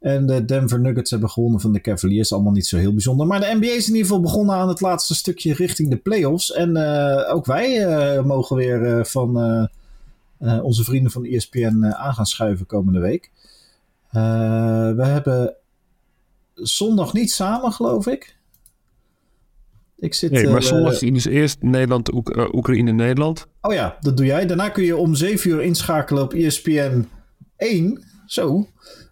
En 0.00 0.26
de 0.26 0.44
Denver 0.44 0.80
Nuggets 0.80 1.10
hebben 1.10 1.30
gewonnen 1.30 1.60
van 1.60 1.72
de 1.72 1.80
Cavaliers. 1.80 2.32
Allemaal 2.32 2.52
niet 2.52 2.66
zo 2.66 2.76
heel 2.76 2.92
bijzonder. 2.92 3.26
Maar 3.26 3.40
de 3.40 3.54
NBA 3.54 3.66
is 3.66 3.86
in 3.88 3.92
ieder 3.94 4.06
geval 4.06 4.20
begonnen 4.20 4.54
aan 4.54 4.68
het 4.68 4.80
laatste 4.80 5.14
stukje 5.14 5.54
richting 5.54 5.90
de 5.90 5.96
playoffs. 5.96 6.52
En 6.52 6.76
eh, 6.76 7.34
ook 7.34 7.46
wij 7.46 7.86
eh, 7.86 8.24
mogen 8.24 8.56
weer 8.56 8.98
eh, 8.98 9.04
van 9.04 9.68
onze 10.62 10.84
vrienden 10.84 11.12
van 11.12 11.24
ESPN 11.24 11.84
aan 11.84 12.14
gaan 12.14 12.26
schuiven 12.26 12.66
komende 12.66 13.00
week. 13.00 13.30
We 14.96 15.04
hebben 15.04 15.54
zondag 16.54 17.12
niet 17.12 17.32
samen, 17.32 17.72
geloof 17.72 18.06
ik. 18.06 18.36
Ik 19.98 20.14
zit, 20.14 20.30
Nee, 20.30 20.48
maar 20.48 20.62
zondag 20.62 20.98
dus 20.98 21.24
eerst 21.24 21.62
Nederland, 21.62 22.12
Oek- 22.12 22.54
Oekraïne, 22.54 22.92
Nederland. 22.92 23.46
Oh 23.60 23.72
ja, 23.72 23.96
dat 24.00 24.16
doe 24.16 24.26
jij. 24.26 24.46
Daarna 24.46 24.68
kun 24.68 24.84
je 24.84 24.96
om 24.96 25.14
7 25.14 25.50
uur 25.50 25.62
inschakelen 25.62 26.22
op 26.22 26.34
ESPN 26.34 27.08
1. 27.56 28.02
Zo. 28.26 28.66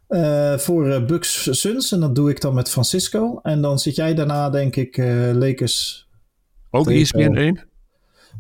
Eh, 0.09 0.59
voor 0.59 0.91
eh, 0.91 1.05
Bucks 1.05 1.49
Suns. 1.61 1.93
En 1.93 2.01
dat 2.01 2.15
doe 2.15 2.31
ik 2.31 2.41
dan 2.41 2.55
met 2.55 2.71
Francisco. 2.71 3.39
En 3.43 3.61
dan 3.63 3.79
zit 3.79 3.95
jij 3.95 4.15
daarna, 4.15 4.51
denk 4.51 4.77
ik, 4.77 4.97
eh 4.97 5.31
Lakers. 5.35 6.09
Ook 6.71 6.87
E 6.87 6.89
Tegen- 6.89 7.21
ESPN 7.21 7.37
1. 7.37 7.67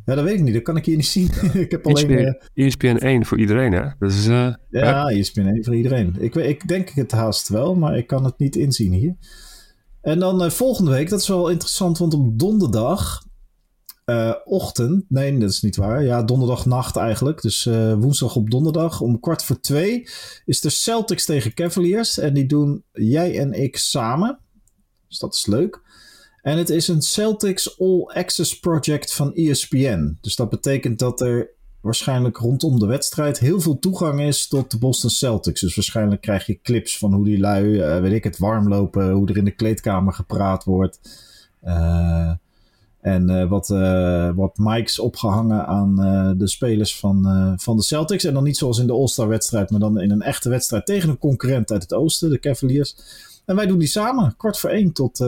Ja, 0.05 0.15
dat 0.15 0.25
weet 0.25 0.35
ik 0.39 0.43
niet. 0.43 0.55
Dat 0.55 0.63
kan 0.63 0.77
ik 0.77 0.85
hier 0.85 0.97
niet 0.97 1.07
zien. 1.07 1.31
ik 1.65 1.71
heb 1.71 1.87
alleen. 1.87 2.11
eh, 2.11 2.27
ESPN, 2.67 2.87
ESPN 2.87 3.05
1 3.05 3.25
voor 3.27 3.39
iedereen, 3.39 3.73
hè? 3.73 3.85
Dat 3.99 4.11
is, 4.13 4.27
hè? 4.27 4.51
ja, 4.71 5.09
ESPN 5.09 5.41
1 5.41 5.65
voor 5.65 5.77
iedereen. 5.77 6.17
Ik, 6.19 6.35
ik 6.35 6.69
denk 6.69 6.89
het 6.91 7.13
haast 7.13 7.49
wel, 7.49 7.75
maar 7.75 7.97
ik 7.97 8.07
kan 8.07 8.25
het 8.25 8.39
niet 8.39 8.57
inzien 8.57 8.93
hier. 8.93 9.17
En 10.01 10.19
dan 10.19 10.51
volgende 10.51 10.91
week, 10.91 11.09
dat 11.09 11.21
is 11.21 11.29
wel 11.29 11.49
interessant, 11.51 11.99
want 11.99 12.15
op 12.15 12.39
donderdag. 12.39 13.27
Eh, 14.09 14.35
ochtend, 14.45 15.05
nee, 15.09 15.39
dat 15.39 15.51
is 15.51 15.63
niet 15.63 15.77
waar. 15.77 16.05
Ja, 16.05 16.23
donderdagnacht 16.23 16.97
eigenlijk. 16.97 17.43
Dus 17.43 17.67
eh, 17.67 17.95
woensdag 17.95 18.37
op 18.37 18.51
donderdag 18.51 19.01
om 19.01 19.21
kwart 19.21 19.45
voor 19.45 19.61
twee 19.61 20.09
is 20.45 20.61
de 20.61 20.71
Celtics 20.71 21.25
tegen 21.25 21.55
Cavaliers. 21.55 22.19
En 22.19 22.35
die 22.35 22.47
doen 22.47 22.85
jij 22.93 23.39
en 23.39 23.53
ik 23.53 23.77
samen. 23.77 24.39
Dus 25.09 25.19
dat 25.19 25.35
is 25.35 25.47
leuk. 25.47 25.81
En 26.43 26.59
het 26.59 26.71
is 26.71 26.89
een 26.89 27.03
Celtics 27.03 27.81
All 27.81 28.03
Access 28.03 28.59
Project 28.59 29.15
van 29.15 29.35
ESPN. 29.35 30.19
Dus 30.21 30.37
dat 30.37 30.51
betekent 30.51 30.99
dat 30.99 31.21
er 31.21 31.51
waarschijnlijk 31.81 32.37
rondom 32.37 32.79
de 32.79 32.87
wedstrijd 32.87 33.39
heel 33.39 33.61
veel 33.61 33.79
toegang 33.79 34.21
is 34.21 34.49
tot 34.49 34.71
de 34.71 34.79
Boston 34.79 35.11
Celtics. 35.11 35.61
Dus 35.61 35.75
waarschijnlijk 35.75 36.21
krijg 36.21 36.47
je 36.47 36.61
clips 36.63 36.99
van 36.99 37.13
hoe 37.13 37.25
die 37.25 37.39
lui, 37.39 37.65
uh, 37.65 38.01
weet 38.01 38.13
ik 38.13 38.25
het, 38.25 38.39
warm 38.39 38.69
lopen, 38.69 39.11
hoe 39.11 39.29
er 39.29 39.37
in 39.37 39.45
de 39.45 39.51
kleedkamer 39.55 40.13
gepraat 40.13 40.65
wordt. 40.65 41.01
Uh, 41.65 42.33
en 43.01 43.31
uh, 43.31 43.49
wat, 43.49 43.69
wat 44.37 44.59
mics 44.59 44.99
opgehangen 44.99 45.67
aan 45.67 45.95
de 46.39 46.49
spelers 46.49 46.99
van, 46.99 47.55
van 47.61 47.77
de 47.77 47.83
Celtics. 47.83 48.25
En 48.25 48.35
dan 48.35 48.45
niet 48.45 48.57
zoals 48.57 48.79
in 48.79 48.87
de 48.87 48.93
All-Star 48.93 49.29
wedstrijd, 49.29 49.71
maar 49.71 49.81
dan 49.81 50.01
in 50.01 50.11
een 50.11 50.23
echte 50.23 50.49
wedstrijd 50.49 50.87
tegen 50.87 51.09
een 51.09 51.19
concurrent 51.19 51.71
uit 51.73 51.83
het 51.83 51.95
oosten, 51.95 52.31
de 52.31 52.39
Cavaliers. 52.39 52.97
En 53.45 53.57
wij 53.57 53.67
doen 53.67 53.79
die 53.79 53.89
samen, 53.89 54.35
kwart 54.37 54.59
voor 54.59 54.71
één 54.71 54.93
tot 54.93 55.21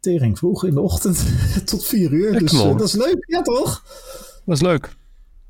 tering 0.00 0.38
vroeg 0.38 0.64
in 0.64 0.74
de 0.74 0.80
ochtend 0.80 1.26
tot 1.70 1.86
vier 1.86 2.12
uur. 2.12 2.38
dus 2.38 2.52
dat 2.52 2.80
is 2.80 2.92
leuk, 2.92 3.24
ja 3.26 3.42
toch? 3.42 3.82
Dat 4.44 4.54
is 4.54 4.62
leuk. 4.62 4.96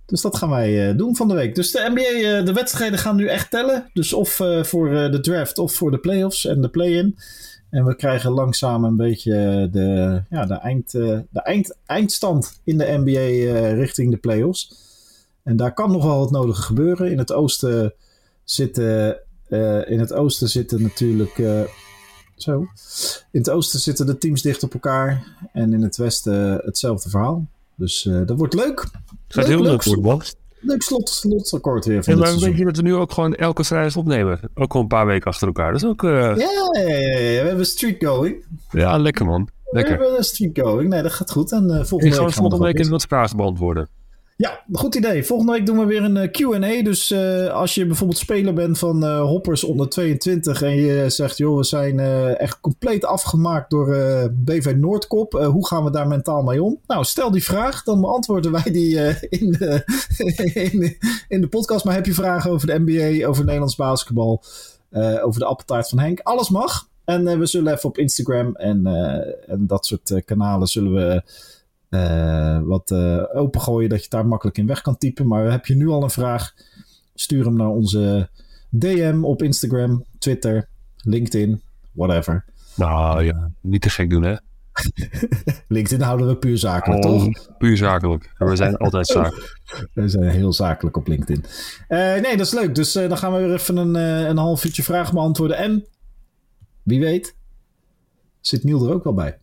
Dus 0.06 0.20
dat 0.20 0.36
gaan 0.36 0.50
wij 0.50 0.90
uh, 0.90 0.96
doen 0.96 1.16
van 1.16 1.28
de 1.28 1.34
week. 1.34 1.54
Dus 1.54 1.70
de 1.70 1.90
NBA, 1.94 2.38
uh, 2.38 2.44
de 2.44 2.52
wedstrijden 2.52 2.98
gaan 2.98 3.16
nu 3.16 3.26
echt 3.26 3.50
tellen. 3.50 3.90
Dus 3.92 4.12
of 4.12 4.40
uh, 4.40 4.64
voor 4.64 4.90
de 4.90 5.20
draft 5.20 5.58
of 5.58 5.72
voor 5.72 5.90
de 5.90 5.98
playoffs 5.98 6.46
en 6.46 6.60
de 6.60 6.68
play-in. 6.68 7.18
En 7.70 7.84
we 7.84 7.96
krijgen 7.96 8.30
langzaam 8.30 8.84
een 8.84 8.96
beetje 8.96 9.68
de, 9.72 10.22
ja, 10.30 10.46
de, 10.46 10.54
eind, 10.54 10.90
de 10.90 11.26
eind, 11.32 11.76
eindstand 11.86 12.60
in 12.64 12.78
de 12.78 13.02
NBA 13.04 13.74
richting 13.74 14.10
de 14.10 14.16
playoffs. 14.16 14.74
En 15.42 15.56
daar 15.56 15.74
kan 15.74 15.90
nog 15.90 16.04
wel 16.04 16.18
wat 16.18 16.30
nodig 16.30 16.64
gebeuren. 16.64 17.10
In 17.10 17.18
het 17.18 17.32
oosten 17.32 17.94
zitten, 18.44 19.20
in 19.86 19.98
het 19.98 20.12
oosten 20.12 20.48
zitten 20.48 20.82
natuurlijk... 20.82 21.42
zo. 22.36 22.66
In 23.30 23.40
het 23.40 23.50
oosten 23.50 23.80
zitten 23.80 24.06
de 24.06 24.18
teams 24.18 24.42
dicht 24.42 24.62
op 24.62 24.72
elkaar. 24.72 25.36
En 25.52 25.72
in 25.72 25.82
het 25.82 25.96
westen 25.96 26.60
hetzelfde 26.64 27.10
verhaal. 27.10 27.46
Dus 27.74 28.02
dat 28.02 28.38
wordt 28.38 28.54
leuk. 28.54 28.80
Het 28.80 29.36
gaat 29.36 29.46
heel 29.46 29.62
leuk 29.62 29.82
worden, 29.82 30.04
man. 30.04 30.22
Leuk 30.60 30.82
slot, 30.82 31.08
slotakkoord 31.08 31.84
weer 31.84 32.04
van 32.04 32.14
ja, 32.14 32.20
maar 32.20 32.38
weet 32.38 32.56
je 32.56 32.64
dat 32.64 32.76
we 32.76 32.82
nu 32.82 32.94
ook 32.94 33.12
gewoon 33.12 33.34
elke 33.34 33.62
strijd 33.62 33.96
opnemen? 33.96 34.40
Ook 34.54 34.74
al 34.74 34.80
een 34.80 34.86
paar 34.86 35.06
weken 35.06 35.30
achter 35.30 35.46
elkaar. 35.46 35.72
Dat 35.72 35.82
is 35.82 35.88
ook... 35.88 36.02
Uh... 36.02 36.10
Ja, 36.10 36.34
ja, 36.36 36.80
ja, 36.80 37.18
ja, 37.18 37.42
we 37.42 37.48
hebben 37.48 37.66
street 37.66 38.04
going. 38.04 38.44
Ja, 38.70 38.96
lekker 38.96 39.26
man. 39.26 39.48
Lekker. 39.70 39.96
We 39.96 40.00
hebben 40.00 40.18
een 40.18 40.24
street 40.24 40.58
going. 40.58 40.88
Nee, 40.88 41.02
dat 41.02 41.12
gaat 41.12 41.30
goed. 41.30 41.52
En 41.52 41.64
uh, 41.64 41.68
volgende 41.68 42.06
Ik 42.06 42.20
week 42.20 42.30
ga 42.32 42.40
volgende 42.40 42.64
week 42.64 42.78
even 42.78 42.90
wat 42.90 43.02
vragen 43.02 43.36
beantwoorden. 43.36 43.88
Ja, 44.38 44.64
goed 44.72 44.94
idee. 44.94 45.24
Volgende 45.24 45.52
week 45.52 45.66
doen 45.66 45.78
we 45.78 45.84
weer 45.84 46.02
een 46.02 46.16
uh, 46.16 46.30
Q&A. 46.30 46.82
Dus 46.82 47.10
uh, 47.10 47.52
als 47.52 47.74
je 47.74 47.86
bijvoorbeeld 47.86 48.18
speler 48.18 48.54
bent 48.54 48.78
van 48.78 49.04
uh, 49.04 49.20
Hoppers 49.20 49.64
onder 49.64 49.88
22 49.88 50.62
en 50.62 50.74
je 50.74 51.10
zegt, 51.10 51.36
joh, 51.36 51.56
we 51.56 51.64
zijn 51.64 52.00
echt 52.36 52.60
compleet 52.60 53.04
afgemaakt 53.04 53.70
door 53.70 53.86
BV 54.32 54.74
Noordkop. 54.76 55.32
hoe 55.32 55.66
gaan 55.66 55.84
we 55.84 55.90
daar 55.90 56.06
mentaal 56.06 56.42
mee 56.42 56.62
om? 56.62 56.80
Nou, 56.86 57.04
stel 57.04 57.30
die 57.30 57.44
vraag, 57.44 57.82
dan 57.82 58.00
beantwoorden 58.00 58.52
wij 58.52 58.72
die 58.72 58.96
in, 59.28 59.52
de, 59.52 59.82
in, 60.70 60.80
de, 60.80 60.96
in, 61.28 61.40
de 61.40 61.48
podcast. 61.48 61.84
Maar 61.84 61.94
heb 61.94 62.06
je 62.06 62.14
vragen 62.14 62.50
over 62.50 62.66
de 62.66 62.78
NBA, 62.78 63.26
over 63.26 63.44
Nederlands 63.44 63.76
basketbal, 63.76 64.42
over 65.22 65.40
de 65.40 65.46
appeltaart 65.46 65.88
van 65.88 65.98
Henk? 65.98 66.20
Alles 66.20 66.48
mag. 66.48 66.88
En 67.04 67.38
we 67.38 67.46
zullen 67.46 67.72
even 67.72 67.88
op 67.88 67.98
Instagram 67.98 68.56
en, 68.56 68.86
en 69.46 69.66
dat 69.66 69.86
soort 69.86 70.22
kanalen 70.24 70.66
zullen 70.66 70.94
we 70.94 71.22
uh, 71.90 72.60
wat 72.62 72.90
uh, 72.90 73.24
opengooien, 73.34 73.88
dat 73.88 74.02
je 74.02 74.10
daar 74.10 74.26
makkelijk 74.26 74.58
in 74.58 74.66
weg 74.66 74.82
kan 74.82 74.98
typen. 74.98 75.26
Maar 75.26 75.50
heb 75.50 75.66
je 75.66 75.74
nu 75.74 75.88
al 75.88 76.02
een 76.02 76.10
vraag, 76.10 76.54
stuur 77.14 77.44
hem 77.44 77.56
naar 77.56 77.68
onze 77.68 78.28
DM 78.70 79.18
op 79.22 79.42
Instagram, 79.42 80.04
Twitter, 80.18 80.68
LinkedIn, 80.96 81.62
whatever. 81.92 82.44
Nou 82.76 83.24
ja, 83.24 83.50
niet 83.60 83.82
te 83.82 83.90
gek 83.90 84.10
doen 84.10 84.22
hè. 84.22 84.34
LinkedIn 85.68 86.00
houden 86.04 86.26
we 86.26 86.36
puur 86.36 86.58
zakelijk, 86.58 87.04
oh, 87.04 87.10
toch? 87.10 87.56
Puur 87.58 87.76
zakelijk. 87.76 88.34
We 88.38 88.56
zijn 88.56 88.76
altijd 88.76 89.06
zakelijk. 89.16 89.60
we 89.94 90.08
zijn 90.08 90.28
heel 90.28 90.52
zakelijk 90.52 90.96
op 90.96 91.06
LinkedIn. 91.06 91.44
Uh, 91.88 91.98
nee, 91.98 92.36
dat 92.36 92.46
is 92.46 92.52
leuk. 92.52 92.74
Dus 92.74 92.92
dan 92.92 93.18
gaan 93.18 93.32
we 93.32 93.38
weer 93.38 93.52
even 93.52 93.76
een, 93.76 93.94
een 94.28 94.36
half 94.36 94.64
uurtje 94.64 94.82
vragen 94.82 95.14
beantwoorden. 95.14 95.56
En 95.56 95.86
wie 96.82 97.00
weet, 97.00 97.36
zit 98.40 98.64
Niel 98.64 98.86
er 98.86 98.94
ook 98.94 99.04
wel 99.04 99.14
bij. 99.14 99.38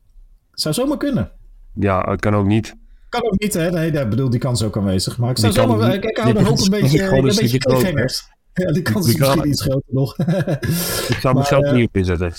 Zou 0.51 0.73
zomaar 0.75 0.97
kunnen. 0.97 1.31
Ja, 1.75 2.09
het 2.09 2.19
kan 2.19 2.35
ook 2.35 2.45
niet. 2.45 2.75
Kan 3.09 3.23
ook 3.23 3.39
niet, 3.39 3.53
hè? 3.53 3.71
Nee, 3.71 3.91
ik 3.91 4.09
bedoel, 4.09 4.29
die 4.29 4.39
kans 4.39 4.61
is 4.61 4.67
ook 4.67 4.77
aanwezig. 4.77 5.17
Maar 5.17 5.29
ik 5.29 5.37
zou 5.37 5.53
zo 5.53 5.67
maar... 5.67 5.93
Ik 5.93 6.17
hou 6.17 6.37
er 6.37 6.49
ook 6.49 6.59
een 6.59 6.69
beetje, 6.69 7.03
een 7.03 7.21
beetje 7.21 7.57
cliffhangers. 7.57 8.23
Ja, 8.53 8.71
die 8.71 8.81
kans 8.81 9.07
is 9.07 9.17
misschien 9.17 9.47
iets 9.47 9.61
groter 9.61 9.93
nog. 9.93 10.17
ik 11.13 11.17
zou 11.21 11.35
mezelf 11.35 11.71
niet 11.71 11.87
op 11.87 11.95
inzetten. 11.95 12.33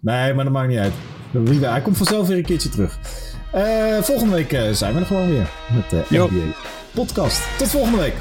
Nee, 0.00 0.34
maar 0.34 0.44
dat 0.44 0.52
maakt 0.52 0.68
niet 0.68 0.78
uit. 0.78 0.92
Hij 1.60 1.80
komt 1.80 1.96
vanzelf 1.96 2.26
weer 2.26 2.36
een 2.36 2.44
keertje 2.44 2.68
terug. 2.68 2.98
Uh, 3.54 4.02
volgende 4.02 4.34
week 4.34 4.52
uh, 4.52 4.70
zijn 4.70 4.94
we 4.94 5.00
er 5.00 5.06
gewoon 5.06 5.28
weer 5.28 5.50
met 5.74 5.90
de 5.90 6.04
NBA 6.08 6.54
podcast. 6.94 7.58
Tot 7.58 7.68
volgende 7.68 7.98
week. 7.98 8.14